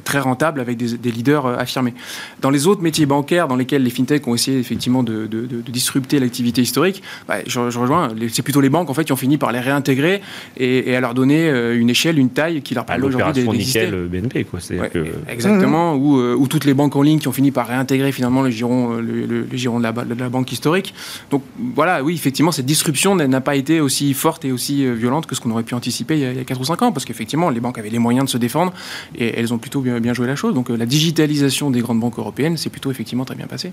[0.04, 1.94] très rentable avec des, leaders affirmés.
[2.40, 5.28] Dans les autres métiers bancaires dans lesquels les fintechs ont essayé effectivement de,
[5.68, 9.38] disrupter l'activité historique, bah, je, rejoins, c'est plutôt les banques en fait qui ont fini
[9.38, 10.20] par les réintégrer
[10.56, 13.86] et, à leur donner une échelle, une taille qui leur permet aujourd'hui d'exister.
[13.86, 14.60] BNP, quoi.
[14.92, 15.06] Que...
[15.28, 16.34] Exactement, mmh.
[16.34, 19.26] ou, toutes les banques en ligne qui ont fini par réintégrer finalement le giron, le,
[19.26, 20.94] de, la, de la banque historique.
[21.30, 21.42] Donc
[21.74, 25.34] voilà, oui, effectivement, cette disruption n'a pas été aussi forte et aussi euh, violente que
[25.34, 27.50] ce qu'on aurait pu anticiper il y, a, il 4 ou 5 ans, parce qu'effectivement,
[27.50, 28.72] les banques avaient les moyens de se défendre
[29.14, 30.54] et elles ont plutôt bien, bien joué la chose.
[30.54, 33.72] Donc euh, la digitalisation des grandes banques européennes, c'est plutôt effectivement très bien passé.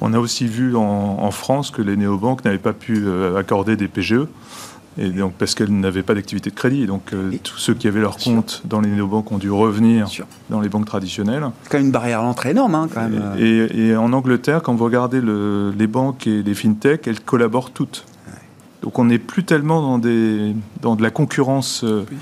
[0.00, 3.88] On a aussi vu en, France que les néobanques n'avaient pas pu euh, accorder des
[3.88, 4.26] PGE.
[4.98, 6.86] Et donc, parce qu'elles n'avaient pas d'activité de crédit.
[6.86, 10.08] Donc, tous ceux qui avaient leur compte dans les néobanques ont dû revenir
[10.48, 11.44] dans les banques traditionnelles.
[11.64, 13.34] C'est quand même une barrière à l'entrée énorme, hein, quand même.
[13.38, 18.06] Et, en Angleterre, quand vous regardez les banques et les fintechs, elles collaborent toutes.
[18.86, 22.16] Donc on n'est plus tellement dans, des, dans de la concurrence euh, euh,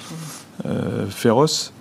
[1.09, 1.73] féroce,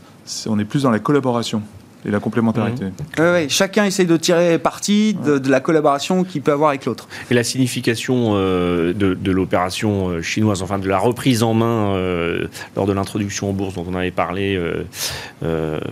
[0.47, 1.61] on est plus dans la collaboration
[2.05, 2.85] et la complémentarité.
[3.17, 7.07] Oui, chacun essaye de tirer parti de, la collaboration qu'il peut avoir avec l'autre.
[7.29, 12.47] Et la signification euh, de, l'opération euh, chinoise, enfin de la reprise en main euh,
[12.75, 14.59] lors de l'introduction en bourse dont on avait parlé.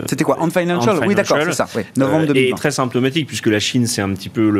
[0.06, 1.66] C'était quoi On Financial, Oui, d'accord, c'est ça.
[1.96, 2.48] novembre 2020.
[2.48, 4.50] Et très symptomatique, puisque la Chine, c'est un petit peu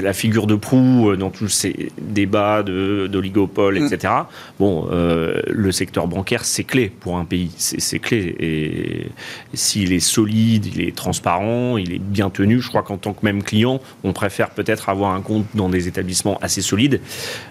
[0.00, 3.86] la figure de proue dans tous ces débats d'oligopole, mm.
[3.92, 4.12] etc.
[4.58, 7.50] Bon, le secteur bancaire, c'est clé pour un pays.
[7.58, 8.34] C'est clé.
[8.40, 9.10] Et
[9.52, 12.60] s'il est solide, il est transparent, il est bien tenu.
[12.60, 15.88] Je crois qu'en tant que même client, on préfère peut-être avoir un compte dans des
[15.88, 17.00] établissements assez solides.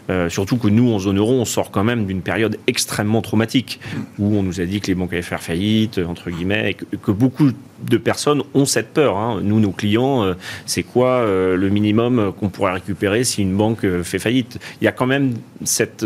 [0.09, 3.79] Euh, surtout que nous, en zone euro, on sort quand même d'une période extrêmement traumatique
[4.19, 7.11] où on nous a dit que les banques allaient faire faillite, entre guillemets, et que,
[7.11, 7.51] beaucoup
[7.83, 9.17] de personnes ont cette peur.
[9.17, 9.39] Hein.
[9.43, 10.33] Nous, nos clients, euh,
[10.65, 14.59] c'est quoi euh, le minimum qu'on pourrait récupérer si une banque fait faillite?
[14.81, 16.05] Il y a quand même cette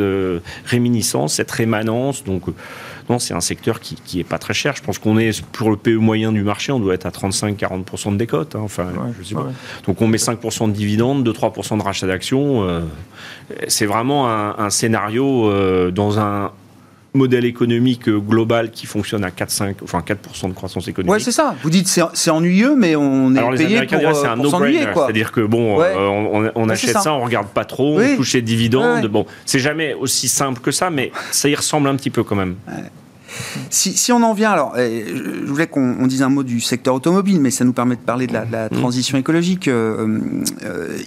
[0.66, 2.24] réminiscence, cette rémanence.
[2.24, 2.44] Donc,
[3.10, 4.76] non, c'est un secteur qui, qui est pas très cher.
[4.76, 8.14] Je pense qu'on est pour le PE moyen du marché, on doit être à 35-40%
[8.14, 8.56] de décote.
[8.56, 8.62] Hein.
[8.64, 8.88] Enfin,
[9.20, 9.48] je sais pas.
[9.86, 12.64] Donc on met 5% de dividendes, 2-3% de rachat d'actions.
[12.64, 12.82] Euh,
[13.68, 16.52] c'est vraiment un, scénario euh, dans un
[17.14, 21.12] modèle économique global qui fonctionne à 4, 5, enfin 4% de croissance économique.
[21.12, 21.56] Ouais, c'est ça.
[21.64, 24.88] Vous dites c'est ennuyeux, mais on est payé pour, c'est un s'ennuyer.
[24.94, 27.14] C'est-à-dire que bon, euh, on, achète ça.
[27.14, 29.08] on regarde pas trop, on touche les dividendes.
[29.08, 32.36] Bon, c'est jamais aussi simple que ça, mais ça y ressemble un petit peu quand
[32.36, 32.56] même.
[33.70, 35.04] Si, on en vient, alors, euh,
[35.46, 38.28] je voulais qu'on dise un mot du secteur automobile, mais ça nous permet de parler
[38.28, 38.70] de la, mmh.
[38.70, 39.68] transition écologique.
[39.68, 40.20] Euh,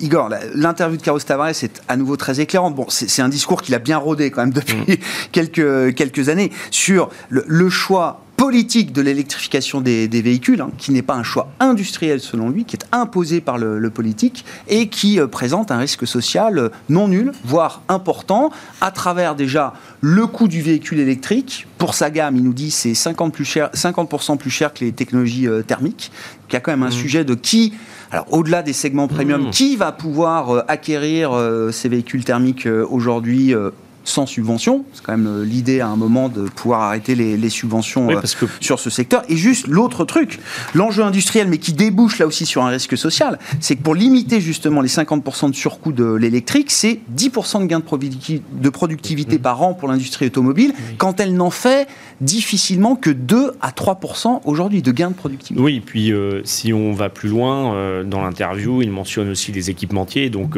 [0.01, 2.75] Igor, l'interview de Carlos Tavares est à nouveau très éclairante.
[2.75, 5.01] Bon, c'est un discours qu'il a bien rodé quand même depuis
[5.33, 11.13] quelques, quelques années sur le choix politique de l'électrification des, véhicules, hein, qui n'est pas
[11.13, 15.71] un choix industriel selon lui, qui est imposé par le, politique et qui euh, présente
[15.71, 18.51] un risque social euh, non nul, voire important,
[18.81, 21.67] à travers déjà le coût du véhicule électrique.
[21.77, 24.93] Pour sa gamme, il nous dit c'est 50%, plus cher, 50 plus cher que les
[24.93, 26.11] technologies euh, thermiques.
[26.49, 26.93] Il y a quand même un mmh.
[26.93, 27.75] sujet de qui,
[28.11, 29.51] alors au-delà des segments premium, mmh.
[29.51, 31.31] qui va pouvoir acquérir
[31.73, 33.55] ces véhicules thermiques aujourd'hui
[34.05, 34.85] sans subvention.
[34.93, 38.21] C'est quand même euh, l'idée à un moment de pouvoir arrêter les, subventions euh,
[38.61, 39.23] sur ce secteur.
[39.29, 40.41] Et juste l'autre truc,
[40.75, 44.41] l'enjeu industriel, mais qui débouche là aussi sur un risque social, c'est que pour limiter
[44.41, 49.43] justement les 50% de surcoût de l'électrique, c'est 10% de gain de, productivité mmh.
[49.43, 51.89] par an pour l'industrie automobile, quand elle n'en fait
[52.21, 55.63] difficilement que 2 à 3% aujourd'hui de gain de productivité.
[55.63, 60.31] Oui, puis euh, si on va plus loin, dans l'interview, il mentionne aussi les équipementiers.
[60.31, 60.57] Donc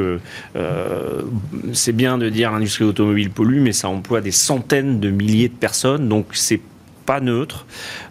[1.73, 5.55] c'est bien de dire l'industrie automobile pollue, mais ça emploie des centaines de milliers de
[5.55, 6.61] personnes, donc c'est
[7.07, 7.67] pas neutre.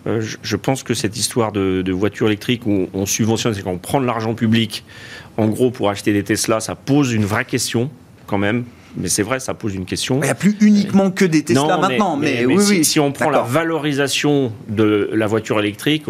[0.08, 4.02] Euh, je, pense que cette histoire de, voitures électriques où on subventionne, c'est qu'on prend
[4.02, 4.84] de l'argent public,
[5.38, 7.90] en gros, pour acheter des Tesla, ça pose une vraie question
[8.28, 8.66] quand même
[8.97, 10.19] mais c'est vrai, ça pose une question.
[10.21, 12.17] Il n'y a plus uniquement que des Tesla maintenant.
[12.17, 12.86] Mais, oui, si, oui.
[12.86, 16.04] si, on prend la valorisation de la voiture électrique,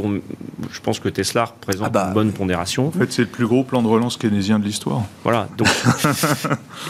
[0.72, 2.06] je pense que Tesla représente ah bah.
[2.08, 2.88] une bonne pondération.
[2.88, 5.04] En fait, c'est le plus gros plan de relance keynésien de l'histoire.
[5.24, 5.48] Voilà.
[5.58, 5.68] Donc,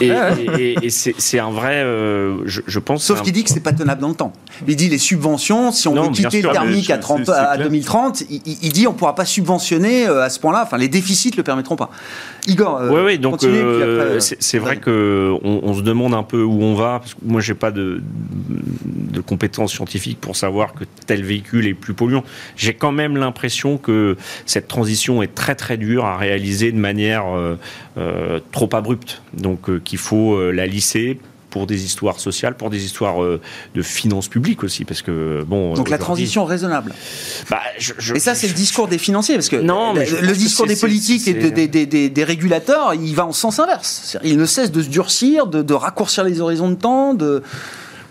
[0.00, 1.82] et, c'est un vrai.
[1.84, 3.04] Euh, je, pense.
[3.04, 4.32] Sauf qu'il dit que c'est pas tenable dans le temps.
[4.66, 8.40] Il dit les subventions, si on veut quitter le thermique à, 30, à 2030, il,
[8.62, 10.62] il, dit on ne pourra pas subventionner euh, à ce point-là.
[10.64, 11.90] Enfin, les déficits ne le permettront pas.
[12.46, 13.40] Igor, euh, oui, oui, donc
[14.18, 17.00] c'est vrai qu'on on se demande un peu où on va.
[17.00, 18.02] Parce que moi, j'ai pas de,
[19.26, 22.24] compétences scientifiques pour savoir que tel véhicule est plus polluant.
[22.56, 24.16] J'ai quand même l'impression que
[24.46, 27.56] cette transition est très très dure à réaliser de manière euh,
[27.98, 29.22] euh, trop abrupte.
[29.34, 31.18] Donc, euh, qu'il faut la lisser
[31.52, 33.40] pour des histoires sociales, pour des histoires euh,
[33.74, 35.74] de finances publiques aussi, parce que bon.
[35.74, 36.94] Donc la transition raisonnable.
[37.50, 37.60] Bah,
[38.14, 41.34] et ça, c'est le discours des financiers, parce que non, le, discours des politiques et
[41.34, 44.16] des, des, régulateurs, il va en sens inverse.
[44.24, 47.42] Il ne cesse de se durcir, de, de raccourcir les horizons de temps, de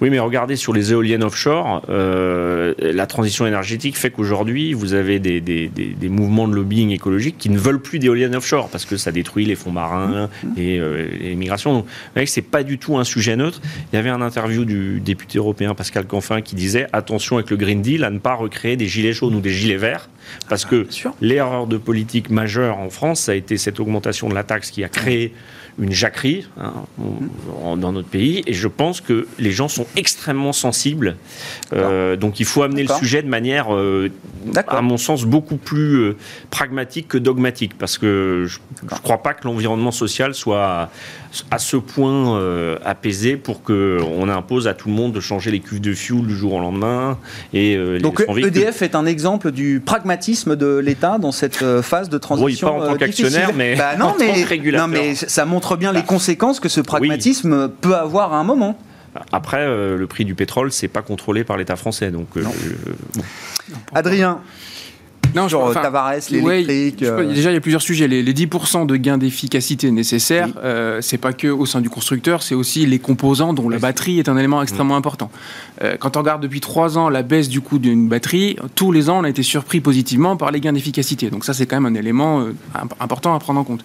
[0.01, 5.19] Oui, mais regardez sur les éoliennes offshore, euh, la transition énergétique fait qu'aujourd'hui, vous avez
[5.19, 8.97] des, des, des, mouvements de lobbying écologique qui ne veulent plus d'éoliennes offshore parce que
[8.97, 11.73] ça détruit les fonds marins et euh, les migrations.
[11.73, 11.85] Donc,
[12.25, 13.61] c'est pas du tout un sujet neutre.
[13.93, 17.57] Il y avait un interview du député européen Pascal Canfin qui disait attention avec le
[17.57, 20.09] Green Deal à ne pas recréer des gilets jaunes ou des gilets verts
[20.49, 20.87] parce que
[21.21, 24.83] l'erreur de politique majeure en France, ça a été cette augmentation de la taxe qui
[24.83, 25.33] a créé
[25.79, 26.73] une jacquerie hein,
[27.77, 28.43] dans notre pays.
[28.47, 31.15] Et je pense que les gens sont extrêmement sensibles.
[31.73, 34.10] Euh, donc il faut amener le sujet de manière, euh,
[34.67, 36.17] à mon sens, beaucoup plus euh,
[36.49, 37.77] pragmatique que dogmatique.
[37.77, 40.89] Parce que je ne crois pas que l'environnement social soit
[41.49, 42.41] à, ce point
[42.84, 46.36] apaisé pour qu'on impose à tout le monde de changer les cuves de fuel du
[46.36, 47.17] jour au lendemain.
[47.53, 52.67] Et, donc EDF est un exemple du pragmatisme de l'État dans cette phase de transition.
[52.67, 54.88] Oui, pas en tant qu'actionnaire, mais, bah non, en mais, tant que régulateur.
[54.88, 58.78] Non, mais ça montre bien les conséquences que ce pragmatisme peut avoir à un moment.
[59.32, 62.12] Après, euh, le prix du pétrole, c'est pas contrôlé par l'État français.
[62.12, 62.43] Donc, euh,
[63.93, 64.39] Adrien,
[65.35, 67.03] non, genre enfin, Tavares, l'électrique.
[67.03, 67.33] Euh.
[67.33, 68.07] déjà, il y a plusieurs sujets.
[68.07, 72.55] Les, 10% de gains d'efficacité nécessaires, euh, c'est pas que au sein du constructeur, c'est
[72.55, 75.31] aussi les composants dont la batterie est un élément extrêmement important.
[75.83, 79.09] Euh, quand on regarde depuis trois ans la baisse du coût d'une batterie, tous les
[79.09, 81.29] ans, on a été surpris positivement par les gains d'efficacité.
[81.29, 82.45] Donc ça, c'est quand même un élément
[82.99, 83.83] important à prendre en compte.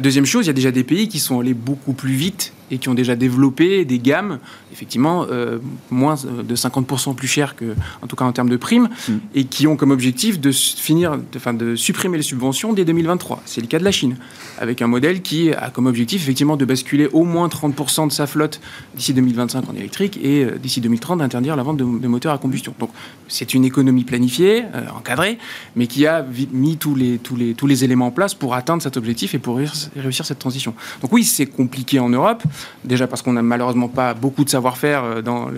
[0.00, 2.78] deuxième chose, il y a déjà des pays qui sont allés beaucoup plus vite et
[2.78, 4.38] qui ont déjà développé des gammes,
[4.72, 5.58] effectivement, euh,
[5.90, 9.12] moins de 50% plus chères que, en tout cas en termes de primes, mm.
[9.34, 13.42] et qui ont comme objectif de finir, de, supprimer les subventions dès 2023.
[13.46, 14.16] C'est le cas de la Chine,
[14.58, 18.26] avec un modèle qui a comme objectif effectivement de basculer au moins 30% de sa
[18.26, 18.60] flotte
[18.94, 22.74] d'ici 2025 en électrique et euh, d'ici 2030 d'interdire la vente de, moteurs à combustion.
[22.78, 22.90] Donc
[23.28, 25.38] c'est une économie planifiée, euh, encadrée,
[25.76, 28.82] mais qui a mis tous les, tous, les, tous les éléments en place pour atteindre
[28.82, 30.74] cet objectif et pour réussir cette transition.
[31.02, 32.42] Donc oui, c'est compliqué en Europe.
[32.84, 35.50] Déjà parce qu'on n'a malheureusement pas beaucoup de savoir-faire euh, dans,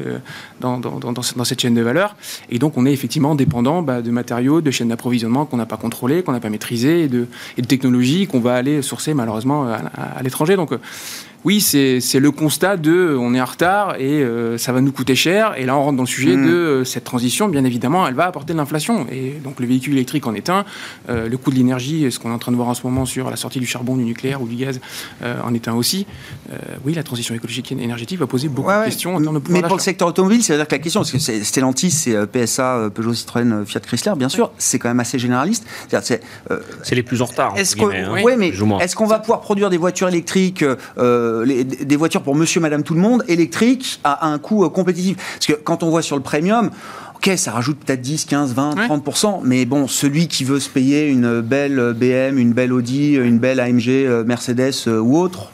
[0.61, 2.17] dans, dans, cette chaîne de valeur.
[2.51, 5.77] Et donc, on est effectivement dépendant bah, de matériaux, de chaînes d'approvisionnement qu'on n'a pas
[5.77, 7.27] contrôlées, qu'on n'a pas maîtrisées, et de,
[7.67, 10.57] technologies qu'on va aller sourcer malheureusement à, l'étranger.
[10.59, 10.79] Euh,
[11.45, 15.15] oui, c'est le constat de on est en retard et euh, ça va nous coûter
[15.15, 15.55] cher.
[15.57, 16.47] Et là, on rentre dans le sujet mmh.
[16.47, 17.49] de euh, cette transition.
[17.49, 19.07] Bien évidemment, elle va apporter de l'inflation.
[19.11, 20.67] Et donc, le véhicule électrique en est un.
[21.09, 23.07] Euh, le coût de l'énergie, ce qu'on est en train de voir en ce moment
[23.07, 24.81] sur la sortie du charbon, du nucléaire ou du gaz,
[25.23, 26.07] en est un aussi.
[26.85, 29.63] oui, la transition écologique et énergétique va poser beaucoup de questions en termes de Mais
[29.63, 33.65] pour le secteur automobile, c'est-à-dire que la question, parce que Stellantis, c'est PSA, Peugeot, Citroën,
[33.65, 35.67] Fiat Chrysler, bien sûr, c'est quand même assez généraliste.
[35.89, 37.55] C'est les plus en retard.
[37.57, 38.37] Est-ce qu'on hein.
[38.39, 40.65] mais est qu'on va pouvoir produire des voitures électriques
[41.45, 45.17] des voitures pour monsieur, madame, tout le monde, électriques, à, un coût euh, compétitif.
[45.17, 46.71] Parce que quand on voit sur le premium,
[47.23, 51.07] Ok, ça rajoute peut-être 10, 15, 20, 30%, mais bon, celui qui veut se payer
[51.07, 55.51] une belle BM, une belle Audi, une belle AMG, euh, Mercedes euh, ou autre,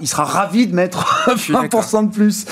[0.00, 2.46] il sera ravi de mettre 20% de plus.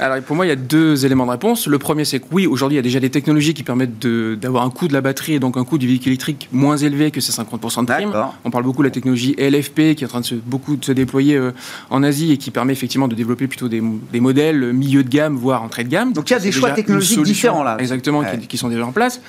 [0.00, 1.66] Alors pour moi, il y a deux éléments de réponse.
[1.66, 4.64] Le premier, c'est que oui, aujourd'hui, il y a déjà des technologies qui permettent d'avoir
[4.64, 7.20] un coût de la batterie et donc un coût du véhicule électrique moins élevé que
[7.20, 8.12] ces 50% de prime.
[8.44, 10.84] On parle beaucoup de la technologie LFP qui est en train de se, beaucoup de
[10.84, 11.52] se déployer euh,
[11.90, 13.80] en Asie et qui permet effectivement de développer plutôt des,
[14.20, 16.12] modèles milieu de gamme, voire entrée de gamme.
[16.12, 17.76] Donc il y a des choix technologiques différents là.
[17.78, 19.20] Exactement, qui, qui sont déjà en place.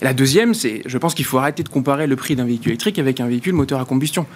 [0.00, 2.72] Et la deuxième, c'est, je pense qu'il faut arrêter de comparer le prix d'un véhicule
[2.72, 4.26] électrique avec un véhicule moteur à combustion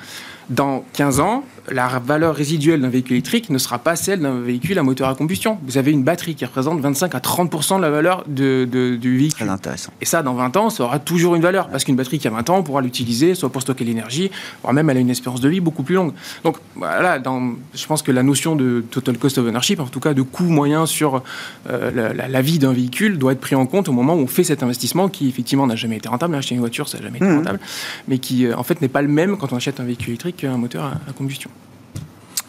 [0.50, 4.78] dans 15 ans, la valeur résiduelle d'un véhicule électrique ne sera pas celle d'un véhicule
[4.78, 5.58] à moteur à combustion.
[5.64, 9.46] Vous avez une batterie qui représente 25 à 30% de la valeur de, du véhicule.
[9.46, 9.92] Très intéressant.
[10.00, 11.68] Et ça, dans 20 ans, ça aura toujours une valeur.
[11.68, 14.30] Parce qu'une batterie qui a 20 ans, on pourra l'utiliser soit pour stocker l'énergie,
[14.62, 16.12] voire même elle a une espérance de vie beaucoup plus longue.
[16.42, 20.00] Donc voilà, dans, je pense que la notion de total cost of ownership, en tout
[20.00, 21.22] cas de coût moyen sur
[21.68, 24.44] euh, la, vie d'un véhicule, doit être pris en compte au moment où on fait
[24.44, 26.34] cet investissement qui effectivement n'a jamais été rentable.
[26.34, 27.36] Acheter une voiture, ça n'a jamais été mmh.
[27.36, 27.60] rentable.
[28.08, 30.39] Mais qui euh, en fait n'est pas le même quand on achète un véhicule électrique
[30.40, 31.50] qu'un moteur à, combustion.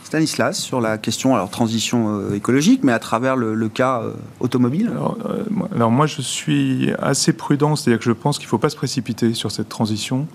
[0.03, 4.91] Stanislas, sur la question alors transition euh, écologique, mais à travers le, cas euh, automobile
[4.93, 8.69] euh, alors, moi je suis assez prudent, c'est-à-dire que je pense qu'il ne faut pas
[8.69, 10.27] se précipiter sur cette transition,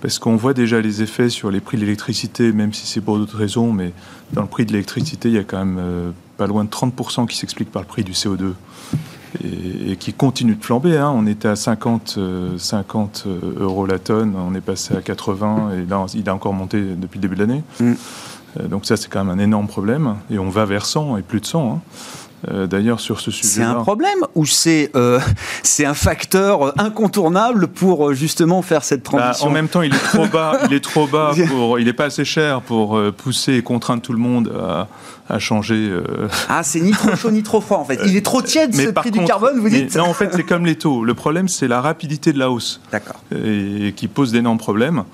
[0.00, 3.18] parce qu'on voit déjà les effets sur les prix de l'électricité, même si c'est pour
[3.18, 3.92] d'autres raisons, mais
[4.32, 7.36] dans le prix de l'électricité, il y a quand même pas loin de 30% qui
[7.36, 8.54] s'explique par le prix du CO2
[9.42, 10.96] et, qui continue de flamber.
[10.96, 11.12] Hein.
[11.14, 12.18] On était à 50,
[12.56, 16.52] 50 euh, euros la tonne, on est passé à 80 et là il a encore
[16.52, 17.62] monté depuis le début de l'année.
[17.80, 17.92] Mm.
[18.60, 21.22] Euh, donc ça c'est quand même un énorme problème et on va vers 100 et
[21.22, 21.80] plus de 100.
[22.50, 23.46] Euh, d'ailleurs, sur ce sujet.
[23.46, 25.20] C'est un problème ou c'est euh,
[25.62, 29.94] c'est un facteur incontournable pour euh, justement faire cette bah, transition En même temps, il
[29.94, 30.58] est trop bas.
[30.66, 31.78] il est trop bas pour.
[31.78, 34.88] Il n'est pas assez cher pour pousser et contraindre tout le monde à,
[35.32, 35.92] à changer.
[36.48, 38.00] Ah, c'est ni trop chaud ni trop froid en fait.
[38.06, 40.66] Il est trop tiède ce prix du carbone, vous dites Non, en fait, c'est comme
[40.66, 41.04] les taux.
[41.04, 42.80] Le problème, c'est la rapidité de la hausse.
[42.90, 43.20] D'accord.
[43.32, 45.04] Et, qui pose d'énormes problèmes.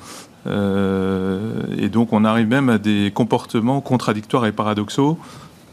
[0.46, 5.18] et donc, on arrive même à des comportements contradictoires et paradoxaux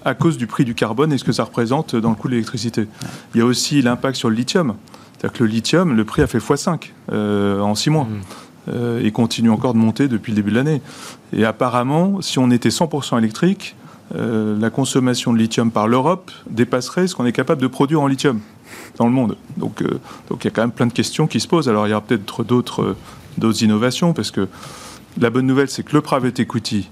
[0.06, 2.34] à cause du prix du carbone et ce que ça représente dans le coût de
[2.34, 2.88] l'électricité.
[3.34, 4.76] Il y a aussi l'impact sur le lithium.
[5.18, 8.06] C'est-à-dire que le lithium, le prix a fait x5 euh, en 6 mois.
[8.06, 8.22] Mmh.
[8.68, 10.82] Euh, et continue encore de monter depuis le début de l'année.
[11.34, 13.76] Et apparemment, si on était 100% électrique,
[14.16, 18.08] euh, la consommation de lithium par l'Europe dépasserait ce qu'on est capable de produire en
[18.08, 18.40] lithium
[18.98, 19.38] dans le monde.
[19.58, 19.84] Donc,
[20.30, 21.70] donc il y a quand même plein de questions qui se posent.
[21.70, 22.96] Alors il y aura peut-être d'autres
[23.38, 24.48] d'autres innovations parce que
[25.20, 26.90] la bonne nouvelle, c'est que le private equity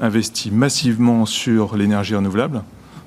[0.00, 2.62] investit massivement sur l'énergie renouvelable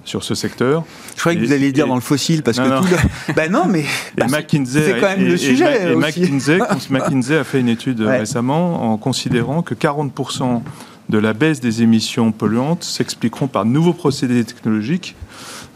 [0.06, 0.84] sur ce secteur.
[1.16, 2.88] Je croyais que vous alliez dire dans le fossile parce que tout
[3.28, 3.34] le...
[3.36, 3.86] ben non mais
[4.18, 5.92] McKinsey c'est quand même le sujet.
[5.92, 10.62] Et, McKinsey, McKinsey a fait une étude récemment en considérant que 40%
[11.10, 15.16] de la baisse des émissions polluantes s'expliqueront par nouveaux procédés technologiques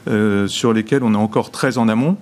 [0.08, 2.17] euh, sur lesquels on est encore très en amont,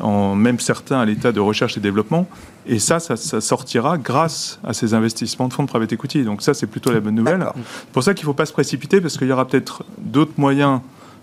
[0.00, 2.26] en même certains à l'état de recherche et développement.
[2.68, 6.24] Et ça, ça, sortira grâce à ces investissements de fonds de private equity.
[6.24, 7.46] Donc ça, c'est plutôt la bonne nouvelle.
[7.54, 10.34] C'est pour ça qu'il ne faut pas se précipiter parce qu'il y aura peut-être d'autres
[10.36, 10.80] moyens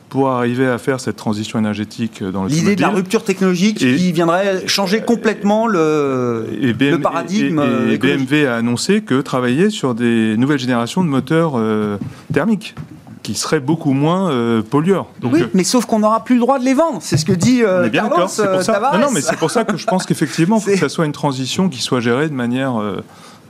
[0.09, 4.11] pour arriver à faire cette transition énergétique dans le L'idée de la rupture technologique qui
[4.11, 7.63] viendrait changer complètement le, le paradigme.
[7.89, 11.97] Et, BMW a annoncé que travaillait sur des nouvelles générations de moteurs euh,
[12.31, 12.75] thermiques
[13.23, 15.07] qui seraient beaucoup moins euh, pollueurs.
[15.23, 16.99] oui, euh, mais sauf qu'on n'aura plus le droit de les vendre.
[17.01, 18.91] C'est ce que dit euh, bien Carlos c'est pour ça.
[18.93, 21.05] Non, non, mais c'est pour ça que je pense qu'effectivement, il faut que ça soit
[21.05, 22.79] une transition qui soit gérée de manière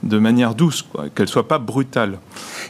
[0.04, 0.84] de manière douce,
[1.14, 2.18] qu'elle soit pas brutale.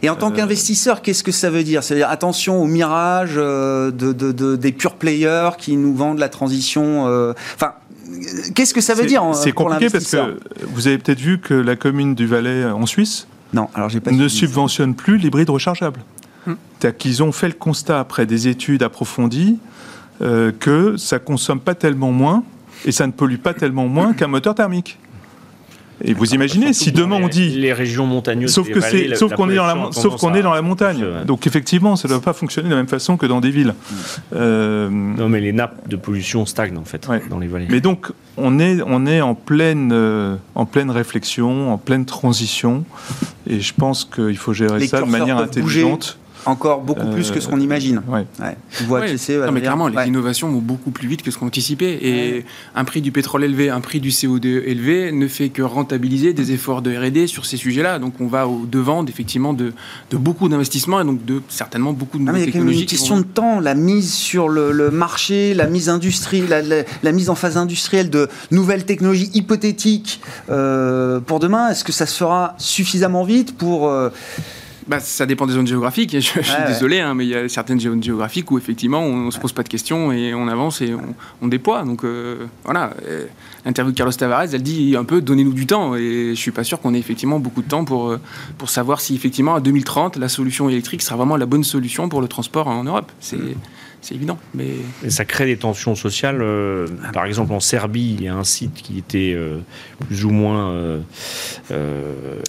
[0.03, 1.83] Et en tant euh, qu'investisseur, qu'est-ce que ça veut dire?
[1.83, 7.07] C'est-à-dire attention au mirage euh, de, des pure players qui nous vendent la transition.
[7.09, 7.73] Euh, enfin,
[8.55, 10.39] qu'est-ce que ça veut dire C'est compliqué parce que
[10.69, 14.27] vous avez peut-être vu que la commune du Valais en Suisse non, alors pas ne
[14.27, 16.01] subventionne plus l'hybride rechargeable.
[16.47, 19.59] C'est-à-dire qu'ils ont fait le constat après des études approfondies
[20.21, 22.45] que ça consomme pas tellement moins
[22.85, 24.99] et ça ne pollue pas tellement moins qu'un moteur thermique.
[26.03, 29.49] Et vous imaginez, si demain on dit les régions montagneuses, sauf que c'est, sauf qu'on
[29.49, 31.05] est dans la, sauf qu'on est dans la montagne.
[31.25, 33.75] Donc effectivement, ça ne doit pas fonctionner de la même façon que dans des villes.
[33.75, 33.95] Mm.
[34.35, 37.69] Euh, non, mais les nappes de pollution stagnent en fait dans les vallées.
[37.71, 42.85] Mais donc on est, on est en pleine, euh, en pleine réflexion, en pleine transition,
[43.49, 46.19] et je pense qu'il faut gérer ça de manière intelligente.
[46.47, 48.03] Encore beaucoup plus que ce qu'on imagine.
[48.09, 48.27] Ouais.
[48.41, 49.17] Ouais.
[49.53, 51.99] mais clairement, les innovations vont beaucoup plus vite que ce qu'on anticipait.
[52.03, 56.33] Et un prix du pétrole élevé, un prix du CO2 élevé ne fait que rentabiliser
[56.33, 57.99] des efforts de R&D sur ces sujets-là.
[57.99, 59.73] Donc on va au devant effectivement de,
[60.11, 62.73] de beaucoup d'investissements et donc de certainement beaucoup de nouvelles technologies.
[62.73, 66.45] Il y a une question de temps, la mise sur le, marché, la mise industrie,
[66.47, 71.69] la, mise en phase industrielle de nouvelles technologies hypothétiques euh, pour demain.
[71.69, 74.11] Est-ce que ça se fera suffisamment vite pour euh,
[74.87, 76.13] bah, ça dépend des zones géographiques.
[76.21, 79.31] Je, suis désolé, hein, mais il y a certaines zones géographiques où effectivement on ne
[79.31, 80.95] se pose pas de questions et on avance et
[81.41, 81.85] on, déploie.
[81.85, 82.95] Donc euh, voilà,
[83.65, 85.95] l'interview de Carlos Tavares, elle dit un peu donnez-nous du temps.
[85.95, 88.21] Et je suis pas sûr qu'on ait effectivement beaucoup de temps pour, euh,
[88.59, 92.21] pour savoir si effectivement à 2030 la solution électrique sera vraiment la bonne solution pour
[92.21, 93.11] le transport en Europe.
[93.21, 93.39] C'est
[94.05, 94.39] c'est évident.
[94.55, 94.75] Mais...
[95.09, 96.43] ça crée des tensions sociales.
[96.43, 97.13] Euh, ah.
[97.13, 99.61] par exemple, en Serbie, il y a un site qui était euh,
[100.07, 100.73] plus ou moins.
[100.73, 101.01] Euh,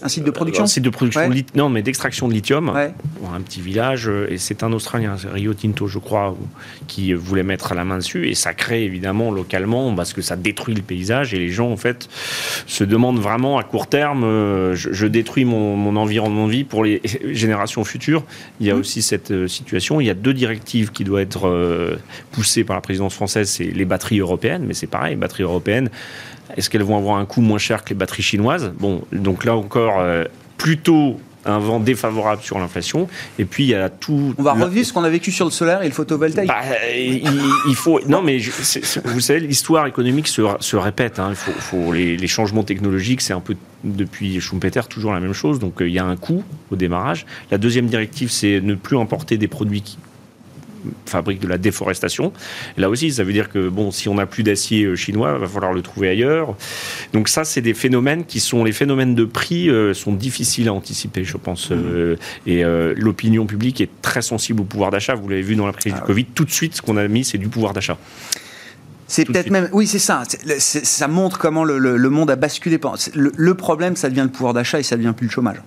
[0.04, 2.70] un site de production Un site de production, non, mais d'extraction de lithium.
[2.70, 4.12] Un petit village.
[4.30, 6.36] Et c'est un Australien, Rio Tinto, je crois,
[6.88, 8.28] qui voulait mettre la main dessus.
[8.28, 11.34] Et ça crée évidemment localement, parce que ça détruit le paysage.
[11.34, 12.10] Et les gens, en fait,
[12.68, 14.26] se demandent vraiment à court terme
[14.74, 18.24] je, détruis mon, mon, environnement de vie pour les générations futures.
[18.60, 18.80] Il y a mmh.
[18.80, 20.02] aussi cette situation.
[20.02, 21.98] Il y a deux directives qui doivent être euh,
[22.32, 25.90] poussées par la présidence française, c'est les batteries européennes, mais c'est pareil, les batteries européennes,
[26.58, 28.74] est-ce qu'elles vont avoir un coût moins cher que les batteries chinoises?
[28.80, 30.26] Bon, donc là encore, euh,
[30.58, 33.08] plutôt un vent défavorable sur l'inflation.
[33.40, 34.34] Et puis il y a tout.
[34.38, 36.50] On va revivre ce qu'on a vécu sur le solaire et le photovoltaïque.
[36.50, 36.62] Bah,
[36.96, 38.00] il, faut.
[38.08, 38.40] Non, mais
[39.06, 41.20] vous savez, l'histoire économique se, répète.
[41.20, 41.32] Hein.
[41.32, 45.60] Il faut, les, les, changements technologiques, c'est un peu depuis Schumpeter toujours la même chose.
[45.60, 47.26] Donc euh, il y a un coût au démarrage.
[47.52, 49.98] La deuxième directive, c'est ne plus importer des produits qui
[51.06, 52.34] fabrique de la déforestation.
[52.78, 55.42] là aussi, ça veut dire que bon, si on n'a plus d'acier euh, chinois, il
[55.42, 56.56] va falloir le trouver ailleurs.
[57.14, 60.74] Donc ça, c'est des phénomènes qui sont les phénomènes de prix euh, sont difficiles à
[60.74, 61.70] anticiper, je pense.
[61.72, 62.64] Euh, et
[62.96, 65.16] l'opinion publique est très sensible au pouvoir d'achat.
[65.16, 66.26] Vous l'avez vu dans la crise du ah Covid.
[66.26, 67.98] Tout de suite, ce qu'on a mis, c'est du pouvoir d'achat.
[69.08, 70.24] C'est peut-être même, oui, c'est ça.
[70.58, 72.80] ça montre comment le, monde a basculé.
[73.14, 75.58] Le, problème, ça devient le pouvoir d'achat et ça devient plus le chômage,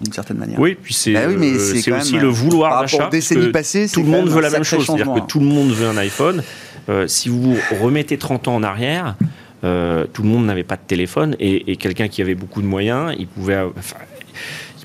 [0.00, 0.58] d'une certaine manière.
[0.58, 3.08] Oui, puis c'est bah euh, aussi le vouloir d'achat.
[3.08, 6.42] Tout le monde veut la même chose, c'est-à-dire que tout le monde veut un iPhone.
[6.88, 9.16] Euh, si vous remettez 30 ans en arrière,
[9.64, 13.14] euh, tout le monde n'avait pas de téléphone et, quelqu'un qui avait beaucoup de moyens,
[13.18, 13.58] il pouvait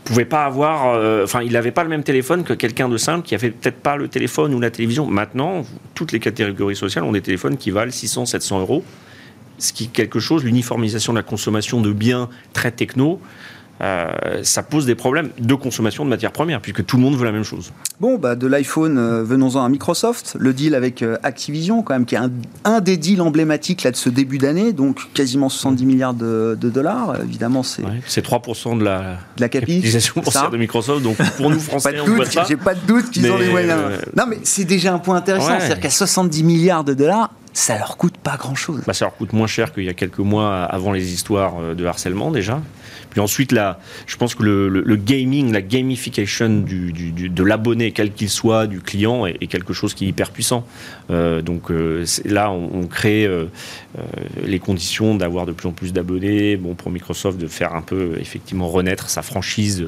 [0.03, 3.35] pouvait pas avoir, euh, il n'avait pas le même téléphone que quelqu'un de simple qui
[3.35, 5.05] avait peut-être pas le téléphone ou la télévision.
[5.05, 8.83] Maintenant, toutes les catégories sociales ont des téléphones qui valent 600, 700 euros.
[9.57, 13.21] Ce qui est quelque chose, l'uniformisation de la consommation de biens très techno,
[13.81, 17.25] euh, ça pose des problèmes de consommation de matières premières, puisque tout le monde veut
[17.25, 17.73] la même chose.
[17.99, 20.37] Bon, bah, de l'iPhone, euh, venons-en à Microsoft.
[20.39, 22.19] Le deal avec euh, Activision, quand même, qui est
[22.65, 27.19] un, des deals emblématiques là, de ce début d'année, donc quasiment 70 milliards de, dollars.
[27.23, 27.83] Évidemment, c'est.
[28.05, 32.05] c'est 3% de la, de la capitalisation boursière de Microsoft, donc pour nous, Français, on
[32.05, 32.45] voit ça.
[32.47, 33.79] J'ai pas de doute qu'ils ont les moyens.
[34.15, 37.97] Non, mais c'est déjà un point intéressant, c'est-à-dire qu'à 70 milliards de dollars, ça leur
[37.97, 38.81] coûte pas grand-chose.
[38.87, 41.85] Bah, ça leur coûte moins cher qu'il y a quelques mois avant les histoires de
[41.85, 42.61] harcèlement déjà.
[43.13, 48.29] Puis ensuite, là, je pense que le, gaming, la gamification du, de l'abonné, quel qu'il
[48.29, 50.65] soit, du client, est, quelque chose qui est hyper puissant.
[51.11, 53.45] Euh, donc euh, là, on, crée euh,
[54.43, 56.57] les conditions d'avoir de plus en plus d'abonnés.
[56.57, 59.85] Bon, pour Microsoft, de faire un peu, effectivement, renaître sa franchise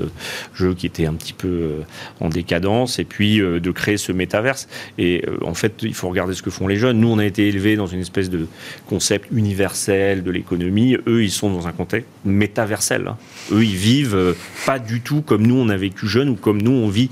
[0.53, 1.71] jeu qui était un petit peu
[2.19, 4.67] en décadence, et puis de créer ce métaverse.
[4.99, 6.99] Et en fait, il faut regarder ce que font les jeunes.
[6.99, 8.45] Nous, on a été élevés dans une espèce de
[8.85, 10.95] concept universel de l'économie.
[11.07, 13.14] Eux, ils sont dans un contexte métaversel.
[13.51, 14.33] Eux, ils vivent euh,
[14.65, 17.09] pas du tout comme nous on a vécu jeune ou comme nous on vit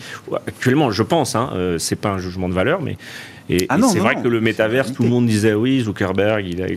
[0.48, 0.92] actuellement.
[0.92, 2.98] Je pense, hein, euh, c'est pas un jugement de valeur, mais
[3.50, 6.68] et, ah c'est vrai que le métaverse, tout le monde disait oui, Zuckerberg, il a,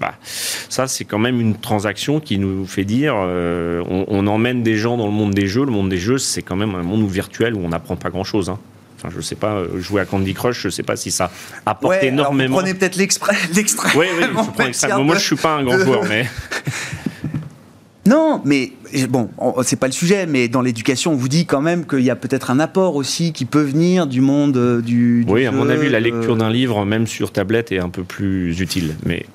[0.00, 4.76] bah, ça c'est quand même une transaction qui nous fait dire euh, on, emmène des
[4.76, 5.64] gens dans le monde des jeux.
[5.64, 8.24] Le monde des jeux, c'est quand même un monde virtuel où on n'apprend pas grand
[8.24, 8.48] chose.
[8.48, 8.58] Hein.
[8.96, 11.30] Enfin, je sais pas, jouer à Candy Crush, je sais pas si ça
[11.66, 12.56] apporte énormément.
[12.56, 12.96] vous prenez peut-être
[13.54, 13.92] l'extrait.
[13.94, 16.26] Oui, oui, je prends Moi, je suis pas un grand joueur, mais.
[18.08, 18.72] Non, mais
[19.10, 19.28] bon,
[19.62, 22.16] c'est pas le sujet, mais dans l'éducation, on vous dit quand même qu'il y a
[22.16, 25.26] peut-être un apport aussi qui peut venir du monde euh, du.
[25.28, 28.60] oui, à mon avis, la lecture d'un livre, même sur tablette, est un peu plus
[28.60, 28.96] utile.
[29.04, 29.26] Mais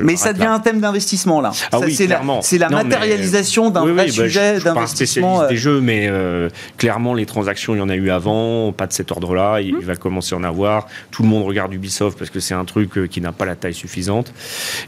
[0.00, 1.52] mais ça devient un thème d'investissement là.
[1.72, 2.22] Ah oui, c'est la,
[2.58, 5.42] la matérialisation d'un vrai bah, sujet d'investissement.
[5.44, 8.86] Je, des jeux, mais euh, clairement les transactions, il y en a eu avant, pas
[8.86, 9.60] de cet ordre-là.
[9.60, 9.80] Il, hmm.
[9.80, 10.86] va commencer à en avoir.
[11.10, 13.56] Tout le monde regarde Ubisoft parce que c'est un truc euh, qui n'a pas la
[13.56, 14.32] taille suffisante.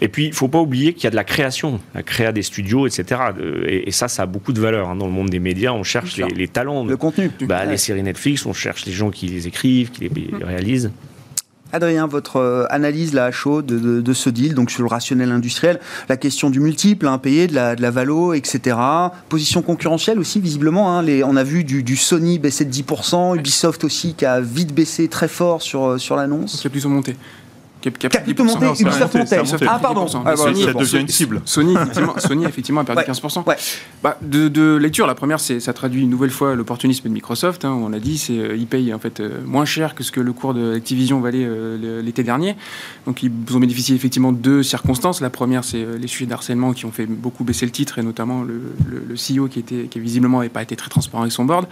[0.00, 2.42] Et puis, il faut pas oublier qu'il y a de la création, la créa des
[2.42, 3.20] studios, etc.
[3.66, 4.96] Et, ça, ça a beaucoup de valeur hein.
[4.96, 5.72] dans le monde des médias.
[5.72, 8.46] On cherche les, talents, le contenu, bah, les séries Netflix.
[8.46, 10.44] On cherche les gens qui les écrivent, qui les hmm.
[10.44, 10.90] réalisent.
[11.72, 15.80] Adrien, votre euh, analyse là à chaud de, ce deal, donc sur le rationnel industriel,
[16.08, 18.76] la question du multiple impayé, de la, de la valo, etc.
[19.28, 20.98] Position concurrentielle aussi, visiblement.
[20.98, 25.08] Hein, on a vu du, Sony baisser de 10%, Ubisoft aussi qui a vite baissé
[25.08, 26.60] très fort sur, euh, sur l'annonce.
[26.62, 27.16] C'est plutôt monté.
[27.80, 29.38] Qui a, plutôt monté, Ubisoft montait.
[29.68, 31.42] Ah pardon, ah, Sony, ça devient une cible.
[31.44, 33.44] Sony, effectivement, Sony effectivement a perdu 15%.
[34.02, 37.64] Bah, de, de, lecture, la première, c'est ça traduit une nouvelle fois l'opportunisme de Microsoft.
[37.64, 40.10] Hein, on l'a dit, c'est euh, ils payent en fait euh, moins cher que ce
[40.10, 42.56] que le cours de Activision valait euh, l'été dernier.
[43.06, 45.20] Donc ils ont bénéficié effectivement de deux circonstances.
[45.20, 48.42] La première, c'est les sujets d'harcèlement qui ont fait beaucoup baisser le titre et notamment
[48.42, 51.66] le, le, CEO qui était qui visiblement n'avait pas été très transparent avec son board.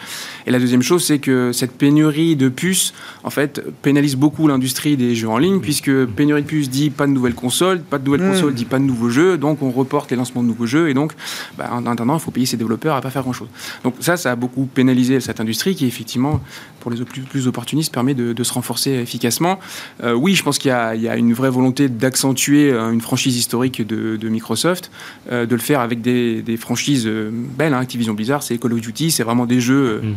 [0.47, 2.95] Et la deuxième chose, c'est que cette pénurie de puces
[3.25, 7.07] en fait pénalise beaucoup l'industrie des jeux en ligne puisque pénurie de puces dit pas
[7.07, 8.33] de nouvelles consoles, pas de nouvelles hmm.
[8.33, 10.95] consoles dit pas de nouveaux jeux, donc on reporte les lancements de nouveaux jeux, et
[10.95, 11.13] donc
[11.57, 13.49] bah, en attendant, il faut payer ses développeurs à pas faire grand-chose.
[13.85, 16.41] Donc ça, ça a beaucoup pénalisé cette industrie qui, effectivement,
[16.87, 19.59] pour les plus, plus opportunistes, permet de, se renforcer efficacement.
[20.05, 23.85] Euh, oui, je pense qu'il y, a une vraie volonté d'accentuer euh, une franchise historique
[23.85, 24.93] de, Microsoft,
[25.33, 27.75] euh, de le faire avec des, franchises belles.
[27.75, 30.15] Hein, Activision Blizzard, c'est Call of Duty, c'est vraiment des jeux, hmm.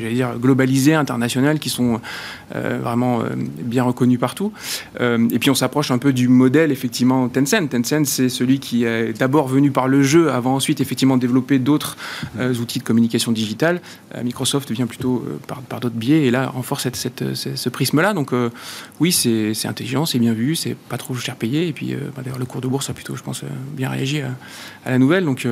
[0.00, 2.00] j'allais dire, globalisés, internationaux, qui sont
[2.52, 3.22] vraiment
[3.62, 4.52] bien reconnus partout.
[5.30, 7.68] Et puis on s'approche un peu du modèle effectivement Tencent.
[7.68, 11.96] Tencent, c'est celui qui est d'abord venu par le jeu, avant ensuite effectivement développer d'autres
[12.38, 13.80] euh, outils de communication digitale.
[14.14, 18.14] Euh, Microsoft vient plutôt euh, par, d'autres biais et là renforce cette, ce prisme-là.
[18.14, 18.32] Donc
[19.00, 21.68] oui, c'est intelligent, c'est bien vu, c'est pas trop cher payé.
[21.68, 23.42] Et puis bah, d'ailleurs le cours de bourse a plutôt, je pense,
[23.76, 24.30] bien réagi à,
[24.84, 25.24] à la nouvelle.
[25.24, 25.46] Donc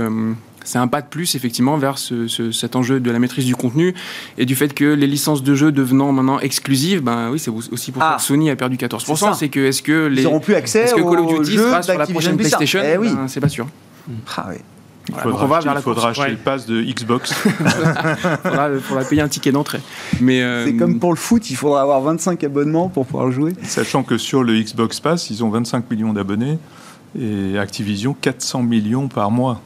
[0.67, 3.95] c'est un pas de plus effectivement vers cet enjeu de la maîtrise du contenu
[4.37, 7.93] et du fait que les licences de jeux devenant maintenant exclusives, ben oui, c'est aussi
[7.93, 8.17] pour ça ah.
[8.17, 9.35] que Sony a perdu 14%.
[9.35, 11.83] C'est que est-ce que les ils n'auront plus accès est-ce que Call of Duty sera
[11.83, 12.81] sur la prochaine PlayStation?
[12.85, 13.09] Eh oui.
[13.15, 13.67] Ben, c'est pas sûr.
[14.37, 14.57] Ah oui.
[15.09, 17.33] Il faudra, on va vers la faudra acheter le pass de Xbox.
[17.61, 19.81] il faudra, payer un ticket d'entrée.
[20.21, 23.53] Mais euh, C'est comme pour le foot, il faudra avoir 25 abonnements pour pouvoir jouer.
[23.63, 26.59] Sachant que sur le Xbox Pass, ils ont 25 millions d'abonnés
[27.17, 29.61] et Activision 400 millions par mois.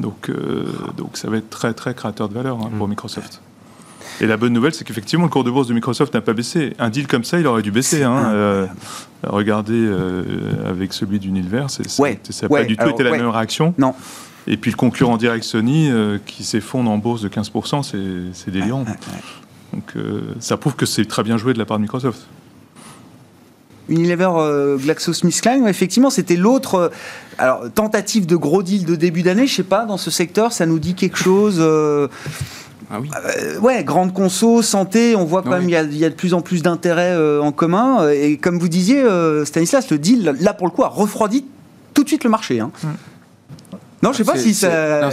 [0.00, 0.64] Donc, euh,
[0.96, 2.90] donc ça va être très très créateur de valeur hein, pour mm.
[2.90, 3.40] Microsoft.
[4.20, 6.74] Et la bonne nouvelle, c'est qu'effectivement, le cours de bourse de Microsoft n'a pas baissé.
[6.78, 8.02] Un deal comme ça, il aurait dû baisser.
[8.02, 8.30] Hein.
[8.32, 8.66] Euh,
[9.22, 10.24] regardez euh,
[10.68, 13.74] avec celui d'Unilever, ça n'a pas du tout été la même réaction.
[13.78, 13.94] Non.
[14.46, 15.90] Et puis le concurrent direct Sony,
[16.26, 18.84] qui s'effondre en bourse de 15%, c'est délirant.
[19.72, 19.94] Donc
[20.40, 22.26] ça prouve que c'est très bien joué de la part de Microsoft.
[23.90, 26.88] Unilever euh, GlaxoSmithKline, effectivement, c'était l'autre euh,
[27.38, 29.46] alors tentative de gros deal de début d'année.
[29.46, 31.56] Je sais pas, dans ce secteur, ça nous dit quelque chose.
[31.58, 32.08] Euh,
[32.90, 33.08] ah oui.
[33.60, 36.62] ouais, grande conso, santé, on voit quand même qu'il y, a de plus en plus
[36.62, 38.08] d'intérêts en commun.
[38.10, 39.04] Et comme vous disiez,
[39.44, 41.44] Stanislas, le deal, là pour le coup, a refroidi
[41.94, 42.58] tout de suite le marché.
[42.58, 42.72] Hein.
[44.02, 45.10] Non, je sais pas si ça.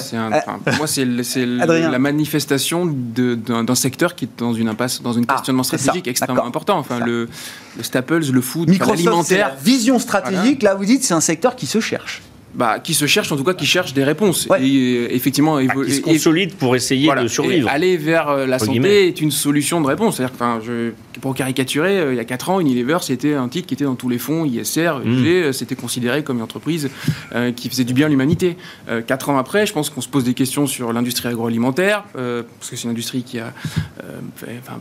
[0.63, 5.33] pour moi, c'est la manifestation d'un secteur qui est dans une impasse, dans un ah,
[5.33, 6.77] questionnement stratégique extrêmement important.
[6.77, 7.27] Enfin, le,
[7.81, 9.55] Staples, le food, l'alimentaire.
[9.61, 10.63] Vision stratégique.
[10.63, 12.21] Là, vous dites, c'est un secteur qui se cherche
[12.57, 14.47] bah, qui se cherchent, en tout cas, qui cherchent des réponses.
[14.59, 17.69] Et euh, effectivement, bah, qui se consolident pour essayer de survivre.
[17.69, 20.17] aller vers euh, la santé est une solution de réponse.
[20.17, 23.67] C'est-à-dire, enfin, je, pour caricaturer, euh, il y a 4 ans, Unilever, c'était un titre
[23.67, 25.53] qui était dans tous les fonds, ISR, mm.
[25.53, 26.89] c'était considéré comme une entreprise
[27.55, 28.57] qui faisait du bien à l'humanité.
[29.05, 32.75] 4 ans après, je pense qu'on se pose des questions sur l'industrie agroalimentaire, parce que
[32.75, 33.53] c'est une industrie qui a
[34.39, 34.79] enfin,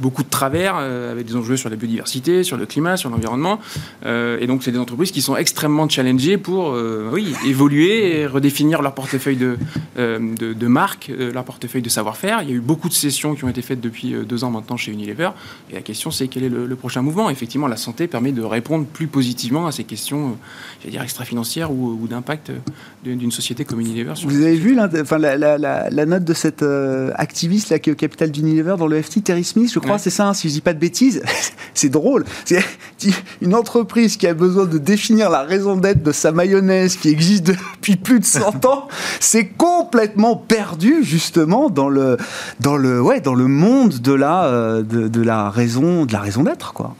[0.00, 3.60] beaucoup de travers, avec des enjeux sur la biodiversité, sur le climat, sur l'environnement.
[4.04, 6.76] et donc, c'est des entreprises qui sont extrêmement challengées pour
[7.12, 9.56] oui, évoluer et redéfinir leur portefeuille de,
[9.98, 12.42] euh, de, marque, euh, leur portefeuille de savoir-faire.
[12.42, 14.50] Il y a eu beaucoup de sessions qui ont été faites depuis euh, deux ans
[14.50, 15.30] maintenant chez Unilever.
[15.70, 18.84] Et la question, c'est quel est le, prochain mouvement Effectivement, la santé permet de répondre
[18.84, 20.36] plus positivement à ces questions,
[20.80, 22.52] j'allais dire, extra-financières ou, d'impact
[23.04, 24.14] d'une société comme Unilever.
[24.24, 26.64] Vous avez vu la, la, note de cet
[27.14, 30.10] activiste là, qui est au capital d'Unilever dans le FT, Terry Smith, je crois, c'est
[30.10, 31.22] ça, hein, si je dis pas de bêtises.
[31.74, 32.24] c'est drôle.
[32.44, 32.64] C'est
[33.40, 37.46] une entreprise qui a besoin de définir la raison d'être de sa mayonnaise qui existe
[37.46, 38.88] depuis plus de 100 ans,
[39.20, 42.16] c'est complètement perdu justement dans le,
[42.60, 45.67] dans le, ouais, dans le monde de la, euh, de, la raison,
[46.06, 46.94] de la raison d'être, quoi.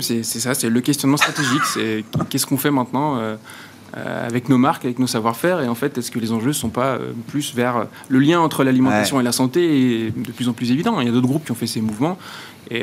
[0.00, 1.64] c'est ça, c'est le questionnement stratégique.
[1.64, 3.36] C'est qu'est-ce qu'on fait maintenant euh,
[3.96, 6.52] euh, avec nos marques, avec nos savoir-faire, et en fait, est-ce que les enjeux ne
[6.52, 6.98] sont pas
[7.28, 11.00] plus vers le lien entre l'alimentation et la santé est de plus en plus évident.
[11.00, 12.18] Il y a d'autres groupes qui ont fait ces mouvements.
[12.70, 12.82] Et,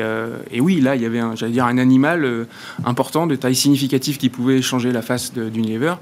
[0.52, 2.48] et oui, là, il y avait, j'allais dire, un animal
[2.86, 5.96] important de taille significative qui pouvait changer la face d'Unilever.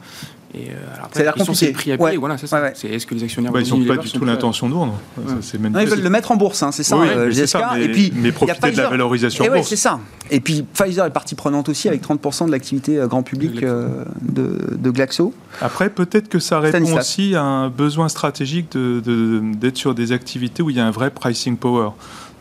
[0.56, 2.18] Et euh, alors après, la question c'est prix à payer.
[2.18, 2.72] Voilà, c'est ça.
[2.74, 5.00] C'est est-ce que les actionnaires ils n'ont pas du tout l'intention de vendre.
[5.18, 8.72] ils veulent le mettre en bourse, hein, c'est ça, euh, mais, et puis, mais profiter
[8.72, 10.00] de la valorisation et c'est ça.
[10.32, 14.92] Et puis Pfizer est partie prenante aussi avec 30% de l'activité euh, grand public de,
[14.92, 15.34] Glaxo.
[15.62, 20.70] Après, peut-être que ça répond aussi à un besoin stratégique d'être sur des activités où
[20.70, 21.90] il y a un vrai pricing power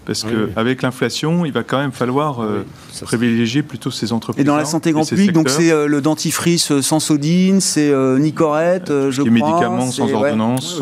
[0.08, 2.64] parce qu'avec l'inflation, il va quand même falloir euh,
[3.02, 4.40] privilégier plutôt ces entreprises.
[4.40, 7.92] Et dans la santé grand public, donc c'est euh, le dentifrice euh, sans sodine, c'est
[8.18, 10.80] Nicorette, je les médicaments sans ordonnance.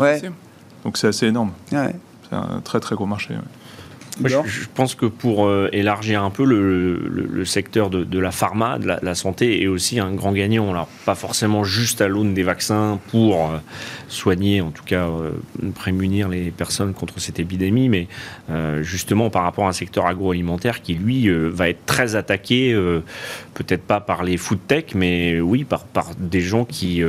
[0.85, 1.51] Donc c'est assez énorme.
[1.69, 3.33] C'est un très très gros marché.
[4.23, 9.61] Je, pense que pour élargir un peu le, secteur de, la pharma, de la, santé,
[9.63, 10.69] est aussi un grand gagnant.
[10.71, 13.51] Alors, pas forcément juste à l'aune des vaccins pour
[14.07, 15.31] soigner, en tout cas euh,
[15.75, 18.07] prémunir les personnes contre cette épidémie, mais
[18.49, 22.73] euh, justement par rapport à un secteur agroalimentaire qui, lui, euh, va être très attaqué,
[23.53, 27.03] peut-être pas par les food tech, mais oui, par, par des gens qui,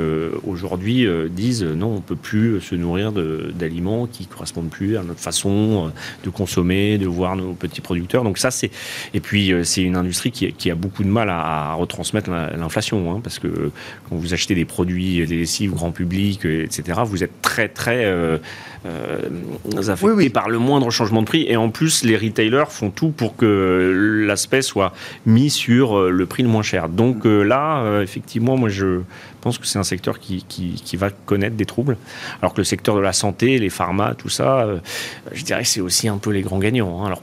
[0.46, 5.92] aujourd'hui, disent non, on peut plus se nourrir d'aliments qui correspondent plus à notre façon
[6.24, 8.24] de consommer, de voir nos petits producteurs.
[8.24, 8.70] Donc ça, c'est...
[9.14, 13.38] Et puis, c'est une industrie qui, a beaucoup de mal à, retransmettre l'inflation, hein, parce
[13.38, 13.70] que
[14.08, 18.04] quand vous achetez des produits, des lessives grand public, etc., vous êtes très très
[18.86, 19.18] euh,
[19.74, 21.44] euh, affecté par le moindre changement de prix.
[21.48, 24.92] Et en plus, les retailers font tout pour que l'aspect soit
[25.26, 26.88] mis sur euh, le prix le moins cher.
[26.88, 29.00] Donc là, effectivement, moi je
[29.40, 31.96] pense que c'est un secteur qui, qui, va connaître des troubles.
[32.42, 34.66] Alors que le secteur de la santé, les pharma, tout ça,
[35.32, 37.02] je dirais que c'est aussi un peu les grands gagnants.
[37.02, 37.06] Hein.
[37.06, 37.22] Alors,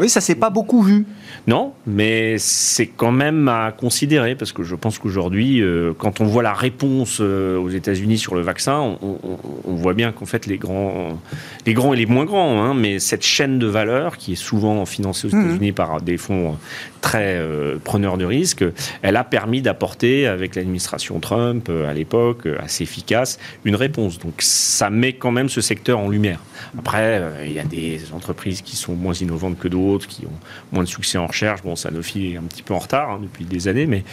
[0.00, 1.06] oui, ça s'est pas beaucoup vu.
[1.46, 6.24] Non, mais c'est quand même à considérer parce que je pense qu'aujourd'hui, euh, quand on
[6.24, 10.56] voit la réponse euh, aux États-Unis sur le vaccin, on, voit bien qu'en fait les
[10.56, 11.20] grands,
[11.66, 14.86] les grands et les moins grands, hein, mais cette chaîne de valeur qui est souvent
[14.86, 15.44] financée aux mhm.
[15.44, 16.56] États-Unis par des fonds
[17.00, 18.64] très euh, preneurs de risques,
[19.02, 24.18] elle a permis d'apporter avec l'administration Trump à l'époque assez efficace une réponse.
[24.18, 26.40] Donc ça met quand même ce secteur en lumière.
[26.78, 30.38] Après, il y a des entreprises qui sont moins innovantes que d'autres, qui ont
[30.72, 31.62] moins de succès en recherche.
[31.62, 34.04] Bon, Sanofi est un petit peu en retard hein, depuis des années, mais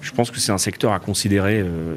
[0.00, 1.60] je pense que c'est un secteur à considérer.
[1.60, 1.94] Euh,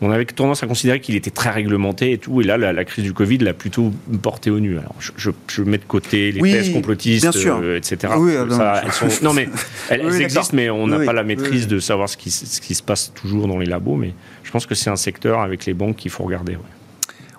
[0.00, 3.04] on avait tendance à considérer qu'il était très réglementé et tout, et là, la, crise
[3.04, 4.78] du Covid l'a plutôt porté au nu.
[4.78, 8.12] Alors, je, mets de côté les thèses complotistes, euh, etc.
[9.22, 9.48] non, mais
[9.88, 12.82] elles, existent, mais on n'a pas la maîtrise de savoir ce qui, ce qui, se
[12.82, 13.96] passe toujours dans les labos.
[13.96, 14.12] Mais
[14.42, 16.56] je pense que c'est un secteur avec les banques qu'il faut regarder.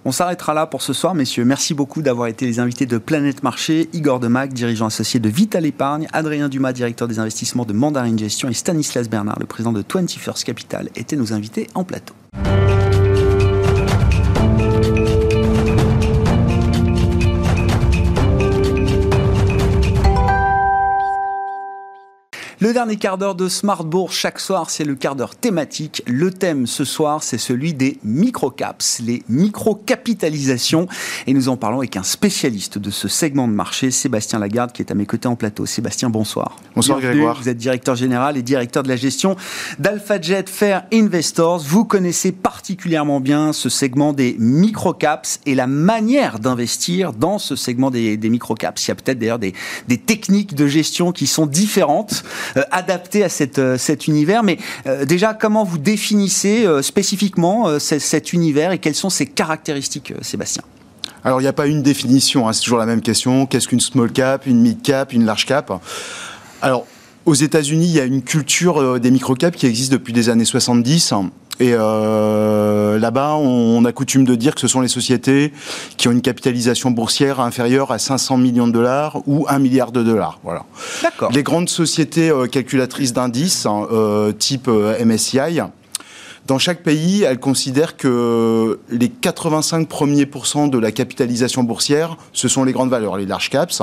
[0.08, 1.45] On s'arrêtera là pour ce soir, messieurs.
[1.45, 3.89] Merci beaucoup d'avoir été les invités de Planète Marché.
[3.91, 8.47] Igor Demac, dirigeant associé de Vital Épargne, Adrien Dumas, directeur des investissements de Mandarin Gestion
[8.47, 12.14] et Stanislas Bernard, le président de 21st Capital, étaient nos invités en plateau.
[22.66, 26.01] Le dernier quart d'heure de Smart Bourse chaque soir, c'est le quart d'heure thématique.
[26.07, 30.88] Le thème ce soir, c'est celui des microcaps, les microcapitalisations.
[31.28, 34.82] Et nous en parlons avec un spécialiste de ce segment de marché, Sébastien Lagarde, qui
[34.82, 35.68] est à mes côtés en plateau.
[35.68, 36.57] Sébastien, bonsoir.
[36.76, 37.39] Bonsoir Grégoire.
[37.39, 39.36] Vous êtes directeur général et directeur de la gestion
[39.78, 41.59] d'AlphaJet Fair Investors.
[41.59, 47.91] Vous connaissez particulièrement bien ce segment des microcaps et la manière d'investir dans ce segment
[47.91, 48.88] des, microcaps.
[48.88, 49.53] Il y a peut-être d'ailleurs des,
[50.07, 52.24] techniques de gestion qui sont différentes,
[52.58, 54.43] euh, adaptées à euh, cet univers.
[54.43, 60.64] Mais euh, déjà, comment vous définissez spécifiquement cet univers et quelles sont ses caractéristiques, Sébastien?
[61.24, 63.45] Alors, il n'y a pas une définition, hein, c'est toujours la même question.
[63.45, 65.72] Qu'est-ce qu'une small cap, une mid cap, une large cap?
[66.62, 66.86] Alors,
[67.26, 71.14] aux États-Unis, il y a une culture des microcaps qui existe depuis les années 70.
[71.60, 75.53] Et euh, là-bas, on, a coutume de dire que ce sont les sociétés
[75.95, 80.03] qui ont une capitalisation boursière inférieure à 500 millions de dollars ou 1 milliard de
[80.03, 80.39] dollars.
[80.43, 80.66] Voilà.
[81.01, 81.32] D'accord.
[81.32, 85.62] Les grandes sociétés euh, calculatrices d'indices, hein, euh, type MSCI,
[86.45, 92.47] dans chaque pays, elles considèrent que les 85 premiers pourcents de la capitalisation boursière, ce
[92.47, 93.82] sont les grandes valeurs, les large caps.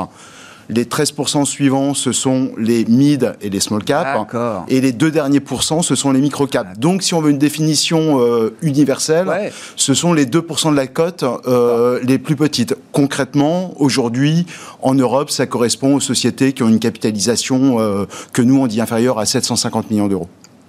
[0.72, 4.32] Les 13% suivants, ce sont les mid et les small cap.
[4.68, 6.78] Et les deux derniers pourcents, ce sont les micro cap.
[6.78, 11.24] Donc, si on veut une définition euh, universelle, ce sont les 2% de la cote
[11.46, 12.74] euh, les plus petites.
[12.92, 14.46] Concrètement, aujourd'hui,
[14.80, 18.80] en Europe, ça correspond aux sociétés qui ont une capitalisation euh, que nous, on dit
[18.80, 20.28] inférieure à 750 millions d'euros.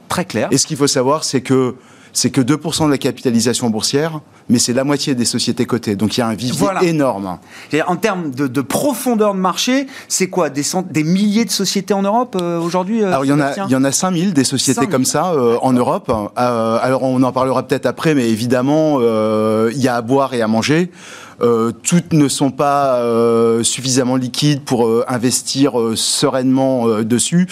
[0.09, 0.49] Très clair.
[0.51, 1.75] Et ce qu'il faut savoir, c'est que
[2.13, 5.95] c'est que 2% de la capitalisation boursière, mais c'est la moitié des sociétés cotées.
[5.95, 7.39] Donc il y a un vivier énorme.
[7.87, 10.49] en termes de, profondeur de marché, c'est quoi?
[10.49, 13.53] Des, des, milliers de sociétés en Europe euh, aujourd'hui euh, Alors il y, en a,
[13.67, 16.11] il y en a 5000 des sociétés comme ça euh, en Europe.
[16.35, 20.47] alors on en parlera peut-être après, mais évidemment, il y a à boire et à
[20.47, 20.91] manger.
[21.83, 23.01] toutes ne sont pas
[23.63, 27.47] suffisamment liquides pour investir sereinement dessus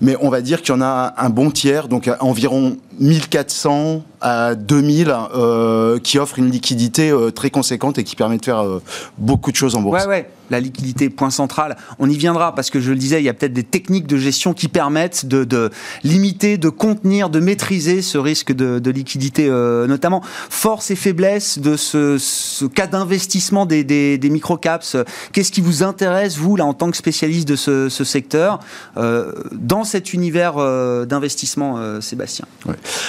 [0.00, 4.54] mais on va dire qu'il y en a un bon tiers, donc environ 1400 à
[4.54, 8.82] 2000, euh, qui offrent une liquidité euh, très conséquente et qui permet de faire euh,
[9.18, 10.02] beaucoup de choses en bourse.
[10.02, 11.76] Ouais, ouais, la liquidité, point central.
[11.98, 14.16] On y viendra parce que je le disais, il y a peut-être des techniques de
[14.16, 15.70] gestion qui permettent de,
[16.02, 20.22] limiter, de contenir, de maîtriser ce risque de, liquidité, notamment.
[20.48, 24.96] Force et faiblesse de ce, cas d'investissement des, des, des microcaps.
[25.32, 28.60] Qu'est-ce qui vous intéresse, vous, là, en tant que spécialiste de ce, ce secteur,
[28.96, 32.44] dans cet univers euh, d'investissement, euh, Sébastien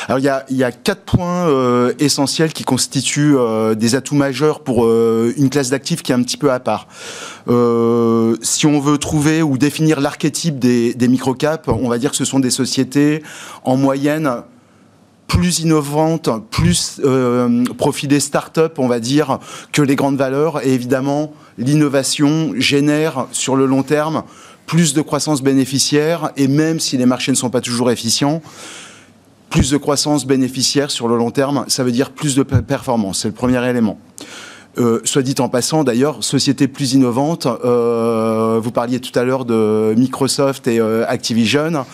[0.08, 3.36] Alors il y, a, quatre points euh, essentiels qui constituent
[3.76, 6.88] des atouts majeurs pour une classe d'actifs qui est un petit peu à part.
[8.42, 12.26] si on veut trouver ou définir l'archétype des, des microcaps, on va dire que ce
[12.26, 13.24] sont des sociétés
[13.64, 14.44] en moyenne
[15.28, 19.40] plus innovantes, plus euh, profilées start-up, on va dire,
[19.72, 20.66] que les grandes valeurs.
[20.66, 24.24] Et évidemment, l'innovation génère sur le long terme
[24.68, 28.42] plus de croissance bénéficiaire, et même si les marchés ne sont pas toujours efficients,
[29.50, 33.22] plus de croissance bénéficiaire sur le long terme, ça veut dire plus de performance.
[33.22, 33.98] C'est le premier élément.
[34.78, 37.48] Euh, soit dit en passant, d'ailleurs, société plus innovante.
[37.48, 41.86] Euh, vous parliez tout à l'heure de Microsoft et euh, Activision.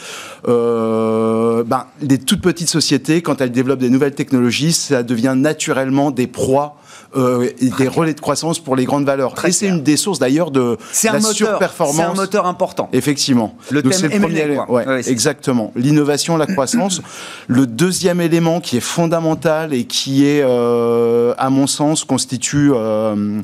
[0.46, 6.28] ben, les toutes petites sociétés, quand elles développent des nouvelles technologies, ça devient naturellement des
[6.28, 6.76] proies
[7.16, 9.34] euh, des relais de croissance pour les grandes valeurs.
[9.46, 11.96] et c'est une des sources d'ailleurs de la surperformance.
[11.96, 12.90] C'est un moteur important.
[12.94, 13.56] Effectivement.
[13.70, 15.72] Le Donc thème le premier ouais, exactement.
[15.76, 17.02] L'innovation, la croissance.
[17.48, 23.40] le deuxième élément qui est fondamental et qui est, euh, à mon sens, constitue, euh,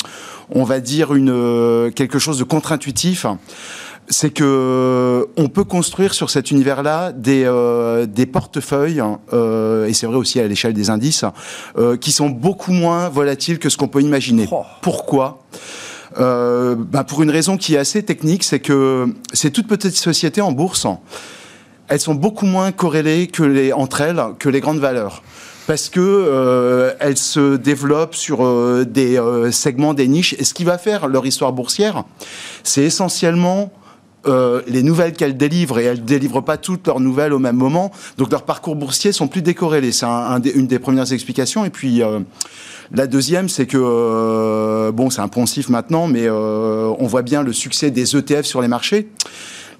[0.49, 3.25] on va dire, une, quelque chose de contre-intuitif
[4.09, 9.03] c'est que on peut construire sur cet univers-là des, euh, des portefeuilles,
[9.33, 11.25] euh, et c'est vrai aussi à l'échelle des indices,
[11.77, 14.47] euh, qui sont beaucoup moins volatiles que ce qu'on peut imaginer.
[14.51, 14.63] Oh.
[14.81, 15.43] Pourquoi?
[16.17, 20.51] Bah Pour une raison qui est assez technique, c'est que ces toutes petites sociétés en
[20.51, 20.87] bourse,
[21.87, 25.23] elles sont beaucoup moins corrélées que les, entre elles que les grandes valeurs
[25.67, 28.39] parce que elles se développent sur
[28.87, 30.33] des segments, des niches.
[30.39, 32.05] Et ce qui va faire leur histoire boursière,
[32.63, 33.71] c'est essentiellement
[34.27, 37.55] euh, les nouvelles qu'elles délivrent, et elles ne délivrent pas toutes leurs nouvelles au même
[37.55, 39.91] moment, donc leurs parcours boursiers sont plus décorrélés.
[39.91, 40.05] C'est
[40.55, 41.65] une des premières explications.
[41.65, 42.19] Et puis, euh,
[42.93, 47.53] la deuxième, c'est que, euh, bon, c'est un poncif maintenant, mais on voit bien le
[47.53, 49.07] succès des ETF sur les marchés.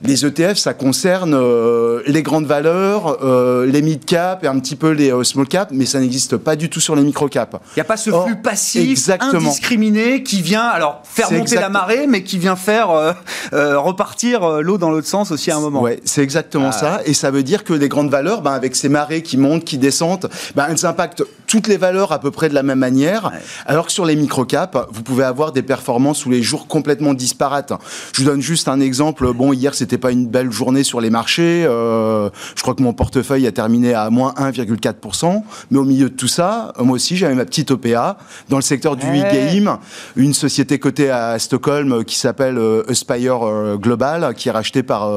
[0.02, 4.92] Les ETF, ça concerne euh, les grandes valeurs, euh, les mid-cap et un petit peu
[4.92, 7.62] les euh, small-cap, mais ça n'existe pas du tout sur les micro-cap.
[7.76, 12.08] Il n'y a pas ce flux passif, indiscriminé, qui vient alors faire monter la marée,
[12.08, 13.16] mais qui vient faire
[13.52, 15.82] repartir l'eau dans l'autre sens aussi à un moment.
[15.82, 16.72] Ouais, c'est exactement ah.
[16.72, 17.02] ça.
[17.06, 19.78] Et ça veut dire que les grandes valeurs, ben, avec ces marées qui montent, qui
[19.78, 23.32] descendent, ben, elles impactent toutes les valeurs à peu près de la même manière,
[23.66, 27.74] alors que sur les microcaps, vous pouvez avoir des performances tous les jours complètement disparates.
[28.14, 29.34] Je vous donne juste un exemple.
[29.34, 31.66] Bon, hier, c'était pas une belle journée sur les marchés.
[31.66, 35.42] Euh, je crois que mon portefeuille a terminé à moins 1,4%.
[35.72, 38.18] Mais au milieu de tout ça, moi aussi, j'avais ma petite OPA
[38.50, 39.80] dans le secteur du e-game,
[40.16, 45.10] une société cotée à Stockholm qui s'appelle euh, Aspire euh, Global, qui est rachetée par,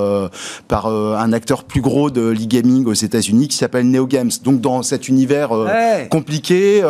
[0.66, 4.30] par un acteur plus gros de l'e-gaming aux États-Unis qui s'appelle NeoGames.
[4.42, 5.50] Donc, dans cet univers
[6.22, 6.82] compliqué,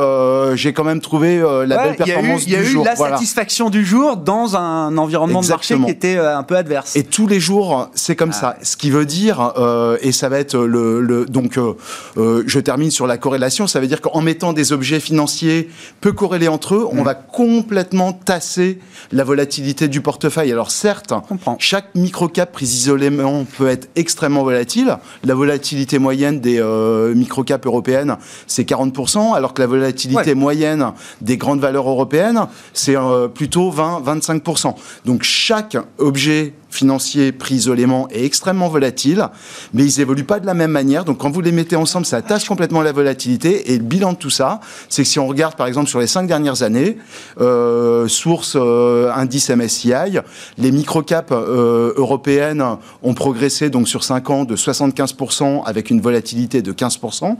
[0.54, 2.60] j'ai quand même trouvé la belle performance du jour.
[2.60, 6.18] Il y a eu, la satisfaction du jour dans un environnement de marché qui était
[6.18, 6.96] un peu adverse.
[6.96, 8.56] Et tous les jours, c'est comme ça.
[8.62, 11.74] Ce qui veut dire, euh, et ça va être le, le donc, euh,
[12.16, 13.66] euh, je termine sur la corrélation.
[13.66, 15.68] Ça veut dire qu'en mettant des objets financiers
[16.00, 17.04] peu corrélés entre eux, on mm.
[17.04, 18.78] va complètement tasser
[19.12, 20.52] la volatilité du portefeuille.
[20.52, 21.12] Alors certes,
[21.58, 24.98] chaque microcap pris isolément peut être extrêmement volatile.
[25.24, 28.16] La volatilité moyenne des euh, microcaps européennes,
[28.46, 34.74] c'est 40%, alors que la volatilité moyenne des grandes valeurs européennes, c'est euh, plutôt 20-25%.
[35.04, 39.28] Donc chaque objet financier pris isolément est extrêmement volatile,
[39.74, 41.04] mais ils évoluent pas de la même manière.
[41.04, 43.72] Donc quand vous les mettez ensemble, ça attache complètement la volatilité.
[43.72, 46.06] Et le bilan de tout ça, c'est que si on regarde par exemple sur les
[46.06, 46.96] cinq dernières années,
[47.40, 50.18] euh, source euh, indice MSCI,
[50.58, 52.64] les microcaps euh, européennes
[53.02, 57.36] ont progressé donc sur 5 ans de 75% avec une volatilité de 15%,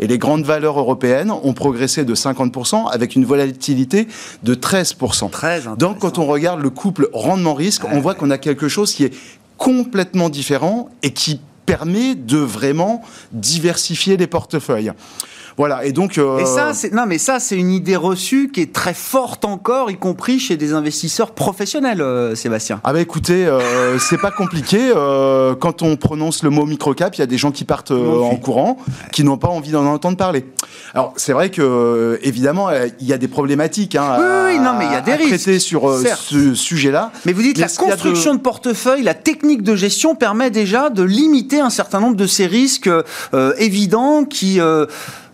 [0.00, 4.08] et les grandes valeurs européennes ont progressé de 50% avec une volatilité
[4.42, 5.30] de 13%.
[5.30, 9.04] Très donc quand on regarde le couple rendement-risque, on voit qu'on a quelque chose qui
[9.04, 9.14] est
[9.56, 13.02] complètement différent et qui permet de vraiment
[13.32, 14.92] diversifier les portefeuilles.
[15.56, 16.18] Voilà, et donc.
[16.18, 19.44] Euh, et ça, c'est non, mais ça, c'est une idée reçue qui est très forte
[19.44, 22.80] encore, y compris chez des investisseurs professionnels, euh, Sébastien.
[22.84, 24.92] Ah bah écoutez, euh, c'est pas compliqué.
[25.60, 28.78] quand on prononce le mot microcap, il y a des gens qui partent en courant,
[29.12, 30.46] qui n'ont pas envie d'en entendre parler.
[30.94, 32.68] Alors c'est vrai que évidemment,
[33.00, 33.96] il y a des problématiques.
[33.96, 35.28] Hein, oui, non, mais il y a des risques.
[35.28, 37.12] traiter sur ce sujet-là.
[37.24, 38.38] Mais vous dites la construction de...
[38.38, 38.42] de...
[38.42, 42.90] portefeuille, la technique de gestion permet déjà de limiter un certain nombre de ces risques
[43.58, 44.60] évidents qui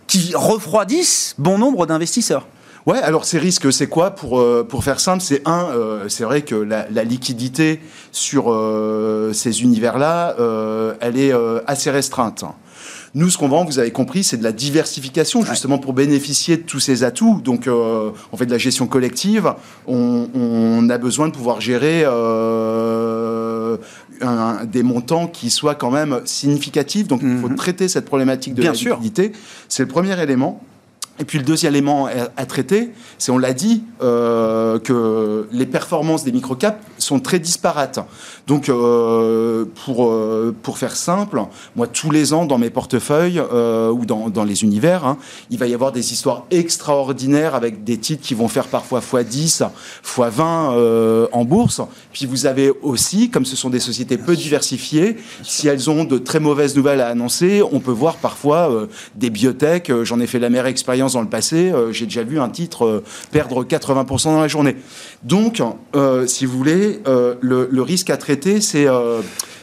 [0.09, 2.47] qui refroidissent bon nombre d'investisseurs.
[2.85, 5.21] Ouais, alors ces risques, c'est quoi pour, euh, pour faire simple?
[5.21, 7.79] C'est un, euh, c'est vrai que la, liquidité
[8.11, 10.35] sur euh, ces univers-là,
[10.99, 11.31] elle est
[11.67, 12.43] assez restreinte.
[13.15, 16.61] Nous, ce qu'on vend, vous avez compris, c'est de la diversification, justement pour bénéficier de
[16.63, 17.41] tous ces atouts.
[17.43, 19.53] Donc, on fait de la gestion collective.
[19.87, 22.05] On, a besoin de pouvoir gérer
[24.65, 27.07] des montants qui soient quand même significatifs.
[27.07, 27.55] Donc, il faut mhm.
[27.55, 29.31] traiter cette problématique de la liquidité.
[29.67, 30.61] C'est le premier élément.
[31.19, 32.07] Et puis le deuxième élément
[32.37, 37.99] à traiter, c'est, on l'a dit, euh, que les performances des microcaps sont très disparates.
[38.47, 41.41] Donc, euh, pour, euh, pour faire simple,
[41.75, 45.17] moi, tous les ans, dans mes portefeuilles ou dans, dans, les univers, hein,
[45.49, 49.67] il va y avoir des histoires extraordinaires avec des titres qui vont faire parfois x10,
[50.03, 51.81] x20 en bourse.
[52.13, 56.17] Puis vous avez aussi, comme ce sont des sociétés peu diversifiées, si elles ont de
[56.17, 60.49] très mauvaises nouvelles à annoncer, on peut voir parfois des biotech, j'en ai fait la
[60.49, 64.41] meilleure expérience dans le passé, euh, j'ai déjà vu un titre euh, perdre 80% dans
[64.41, 64.75] la journée.
[65.23, 65.61] Donc,
[65.95, 68.87] euh, si vous voulez, le, risque à traiter, c'est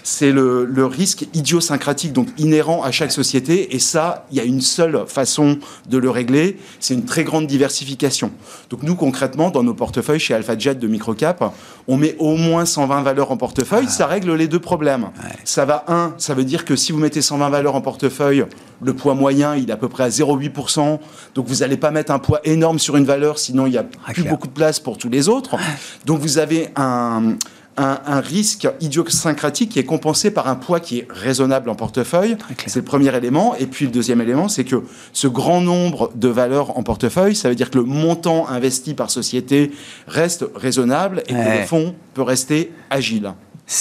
[0.06, 3.74] c'est le, risque idiosyncratique, donc inhérent à chaque société.
[3.74, 7.48] Et ça, il y a une seule façon de le régler, c'est une très grande
[7.48, 8.30] diversification.
[8.70, 11.52] Donc nous, concrètement, dans nos portefeuilles chez AlphaJet de microcap,
[11.88, 13.88] on met au moins 120 valeurs en portefeuille.
[13.88, 15.08] Ça règle les deux problèmes.
[15.42, 18.46] Ça va, un, ça veut dire que si vous mettez 120 valeurs en portefeuille,
[18.80, 21.00] le poids moyen, il est à peu près à 0,8%.
[21.34, 23.86] Donc vous n'allez pas mettre un poids énorme sur une valeur, sinon il n'y a
[24.06, 25.56] ah, plus beaucoup de place pour tous les autres.
[26.04, 27.36] Donc vous avez un,
[27.76, 32.36] un, risque idiosyncratique qui est compensé par un poids qui est raisonnable en portefeuille.
[32.66, 33.54] C'est le premier élément.
[33.56, 37.48] Et puis le deuxième élément, c'est que ce grand nombre de valeurs en portefeuille, ça
[37.48, 39.70] veut dire que le montant investi par société
[40.06, 43.32] reste raisonnable et que le fonds peut rester agile.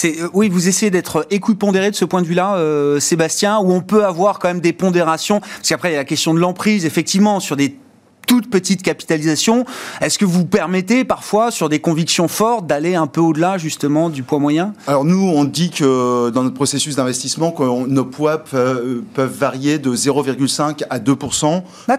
[0.04, 3.80] Euh, oui, vous essayez d'être équipondéré de ce point de vue-là, euh, Sébastien, où on
[3.80, 6.84] peut avoir quand même des pondérations, parce qu'après il y a la question de l'emprise,
[6.84, 7.76] effectivement, sur des
[8.26, 9.64] toute petite capitalisation.
[10.00, 14.22] Est-ce que vous permettez parfois, sur des convictions fortes, d'aller un peu au-delà justement du
[14.22, 14.74] poids moyen?
[14.86, 17.54] Alors nous, on dit que dans notre processus d'investissement,
[17.86, 21.16] nos poids peuvent, varier de 0,5 à 2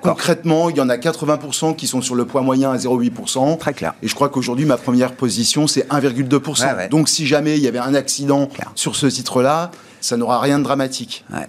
[0.01, 3.73] Concrètement, il y en a 80 qui sont sur le poids moyen à 0,8 Très
[3.73, 3.93] clair.
[4.03, 7.79] Et je crois qu'aujourd'hui, ma première position, c'est 1,2 Donc si jamais il y avait
[7.79, 9.71] un accident sur ce titre-là,
[10.01, 11.25] ça n'aura rien de dramatique.
[11.33, 11.47] Ouais.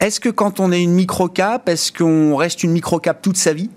[0.00, 3.70] Est-ce que quand on est une micro-cap, est-ce qu'on reste une micro-cap toute sa vie?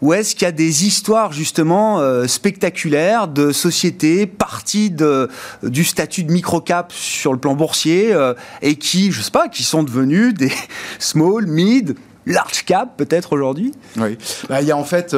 [0.00, 5.28] Ou est-ce qu'il y a des histoires justement euh, spectaculaires de sociétés parties de,
[5.62, 9.64] du statut de micro-cap sur le plan boursier euh, et qui, je sais pas, qui
[9.64, 10.52] sont devenues des
[10.98, 11.96] small, mid,
[12.26, 13.72] large cap peut-être aujourd'hui?
[13.96, 14.16] Oui,
[14.48, 15.16] bah, il y a en fait,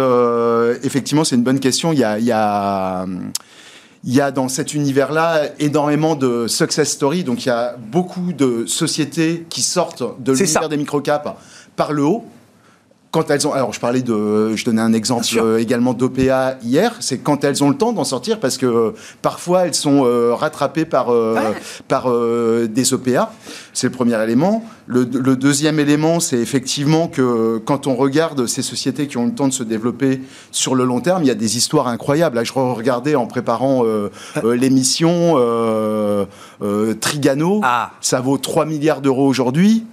[0.83, 1.93] effectivement, c'est une bonne question.
[1.93, 3.07] Il y a
[4.05, 7.25] il y a dans cet univers-là énormément de success stories.
[7.25, 11.29] Donc il y a beaucoup de sociétés qui sortent de l'univers des microcaps
[11.77, 12.25] par le haut
[13.11, 16.95] quand elles ont, alors je parlais de, je donnais un exemple euh, également d'OPA hier,
[17.01, 18.91] c'est quand elles ont le temps d'en sortir parce que euh,
[19.21, 21.13] parfois elles sont euh, rattrapées par
[21.89, 22.09] par
[22.69, 23.33] des OPA.
[23.73, 24.65] C'est le premier élément.
[24.87, 29.49] Le, deuxième élément, c'est effectivement que quand on regarde ces sociétés qui ont le temps
[29.49, 32.37] de se développer sur le long terme, il y a des histoires incroyables.
[32.37, 33.85] Là, je regardais en préparant
[34.43, 35.37] l'émission
[37.01, 37.93] Trigano, ah.
[38.01, 39.85] ça vaut 3 milliards d'euros aujourd'hui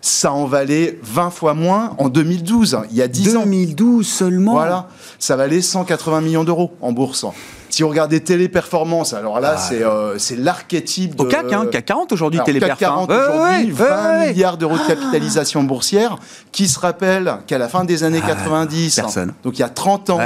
[0.00, 3.40] ça en valait 20 fois moins en 2012, il y a 10 ans.
[3.40, 4.88] 2012 seulement Voilà,
[5.18, 7.26] ça valait 180 millions d'euros en bourse.
[7.68, 11.22] Si vous regardez Téléperformance, alors là, ah, euh, c'est l'archétype de...
[11.22, 13.06] Au CAC, hein, CAC 40 aujourd'hui, Téléperformance.
[13.06, 16.16] CAC 40 aujourd'hui, 20 milliards d'euros de capitalisation boursière,
[16.50, 20.10] qui se rappelle qu'à la fin des années 90, ah, donc il y a 30
[20.10, 20.20] ans,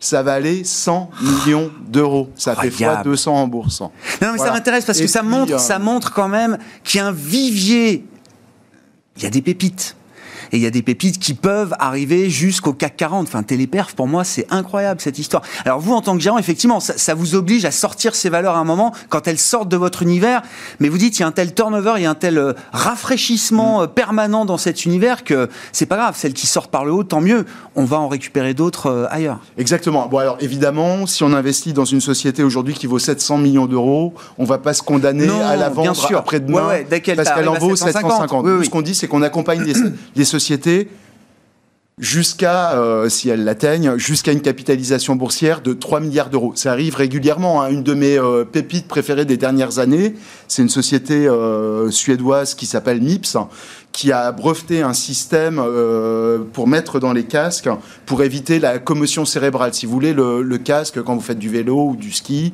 [0.00, 2.30] ça valait 100 millions d'euros.
[2.34, 3.80] Ça fait fois 200 en bourse.
[3.80, 7.02] Non, mais ça m'intéresse parce que ça montre, euh, ça montre quand même qu'il y
[7.02, 8.04] a un vivier
[9.16, 9.96] il y a des pépites.
[10.52, 13.26] Et il y a des pépites qui peuvent arriver jusqu'au CAC 40.
[13.26, 15.42] Enfin, Téléperf, pour moi, c'est incroyable cette histoire.
[15.64, 18.58] Alors vous, en tant que gérant, effectivement, ça, vous oblige à sortir ces valeurs à
[18.58, 20.42] un moment quand elles sortent de votre univers.
[20.80, 22.52] Mais vous dites, il y a un tel turnover, il y a un tel euh,
[22.72, 23.82] rafraîchissement mm.
[23.82, 26.14] euh, permanent dans cet univers que c'est pas grave.
[26.16, 27.46] Celles qui sortent par le haut, tant mieux.
[27.74, 29.40] On va en récupérer d'autres euh, ailleurs.
[29.58, 30.06] Exactement.
[30.06, 34.14] Bon, alors évidemment, si on investit dans une société aujourd'hui qui vaut 700 millions d'euros,
[34.38, 36.84] on va pas se condamner à la vendre après-demain
[37.16, 38.64] parce qu'elle en vaut 750.
[38.64, 39.74] Ce qu'on dit, c'est qu'on accompagne les,
[40.14, 40.88] les société
[41.98, 46.52] jusqu'à, euh, si elles l'atteignent, jusqu'à une capitalisation boursière de 3 milliards d'euros.
[46.54, 47.62] Ça arrive régulièrement.
[47.62, 47.70] Hein.
[47.70, 50.14] Une de mes euh, pépites préférées des dernières années,
[50.46, 53.38] c'est une société euh, suédoise qui s'appelle MIPS,
[53.96, 57.70] qui a breveté un système euh, pour mettre dans les casques
[58.04, 59.72] pour éviter la commotion cérébrale.
[59.72, 62.52] Si vous voulez, le, casque, quand vous faites du vélo ou du ski,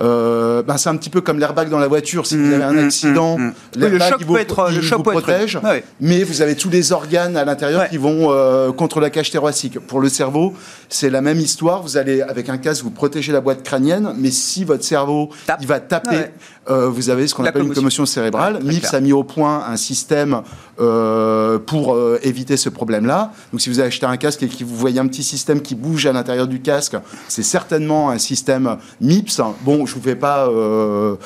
[0.00, 2.26] euh, ben c'est un petit peu comme l'airbag dans la voiture.
[2.26, 5.58] Si vous avez un mmh, mmh, accident, mmh, l'airbag il vous, le protège,
[6.00, 9.78] mais vous avez tous les organes à l'intérieur qui vont euh, contre la cage thoracique.
[9.78, 10.52] Pour le cerveau,
[10.90, 11.80] c'est la même histoire.
[11.80, 15.66] Vous allez, avec un casque, vous protégez la boîte crânienne, mais si votre cerveau il
[15.66, 16.32] va taper
[16.70, 18.60] euh, vous avez ce qu'on appelle une commotion cérébrale.
[18.62, 20.40] MIPS a mis au point un système
[20.80, 23.32] euh, pour euh, éviter ce problème-là.
[23.52, 25.74] Donc si vous avez acheté un casque et que vous voyez un petit système qui
[25.74, 26.96] bouge à l'intérieur du casque,
[27.28, 29.42] c'est certainement un système MIPS.
[29.62, 31.18] Bon, je ne vous fais pas le,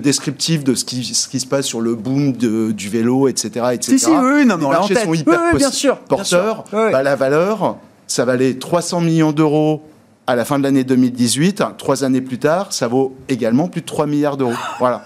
[0.00, 3.66] descriptif de ce qui, ce qui, se passe sur le boom de, du vélo, etc.
[3.72, 3.98] etc.
[3.98, 6.64] Si, si, oui, non, Les marchés sont hyper bien sûr, porteurs.
[6.72, 7.76] Bah, la valeur,
[8.06, 9.82] ça valait 300 millions d'euros
[10.30, 13.86] à la fin de l'année 2018, trois années plus tard, ça vaut également plus de
[13.86, 14.54] 3 milliards d'euros.
[14.78, 15.04] Voilà.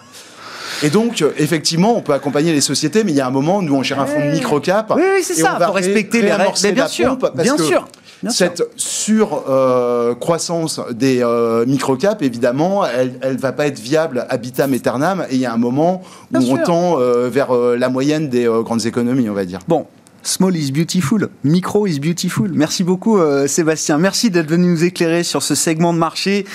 [0.82, 3.74] Et donc, effectivement, on peut accompagner les sociétés, mais il y a un moment, nous,
[3.74, 4.92] on gère un fonds de microcap.
[4.96, 6.72] Oui, oui c'est ça, pour respecter les règles.
[6.72, 7.88] bien, sûr, bien sûr.
[8.30, 15.26] cette sur-croissance des euh, microcaps, évidemment, elle ne va pas être viable à vitam aeternam.
[15.30, 16.02] Et il y a un moment
[16.34, 19.60] où on tend euh, vers euh, la moyenne des grandes économies, on va dire.
[19.68, 19.86] Bon,
[20.26, 22.50] Small is beautiful, micro is beautiful.
[22.50, 23.98] Merci beaucoup euh, Sébastien.
[23.98, 26.46] Merci d'être venu nous éclairer sur ce segment de marché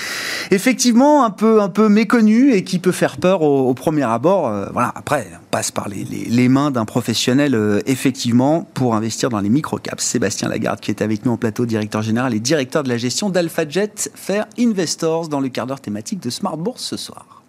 [0.50, 4.48] effectivement un peu un peu méconnu et qui peut faire peur au, premier abord.
[4.48, 9.40] Euh, voilà, après on passe par les, mains d'un professionnel euh, effectivement pour investir dans
[9.40, 10.04] les microcaps.
[10.04, 13.30] Sébastien Lagarde qui est avec nous en plateau, directeur général et directeur de la gestion
[13.30, 17.44] d'AlphaJet Fair Investors dans le quart d'heure thématique de Smart Bourse ce soir.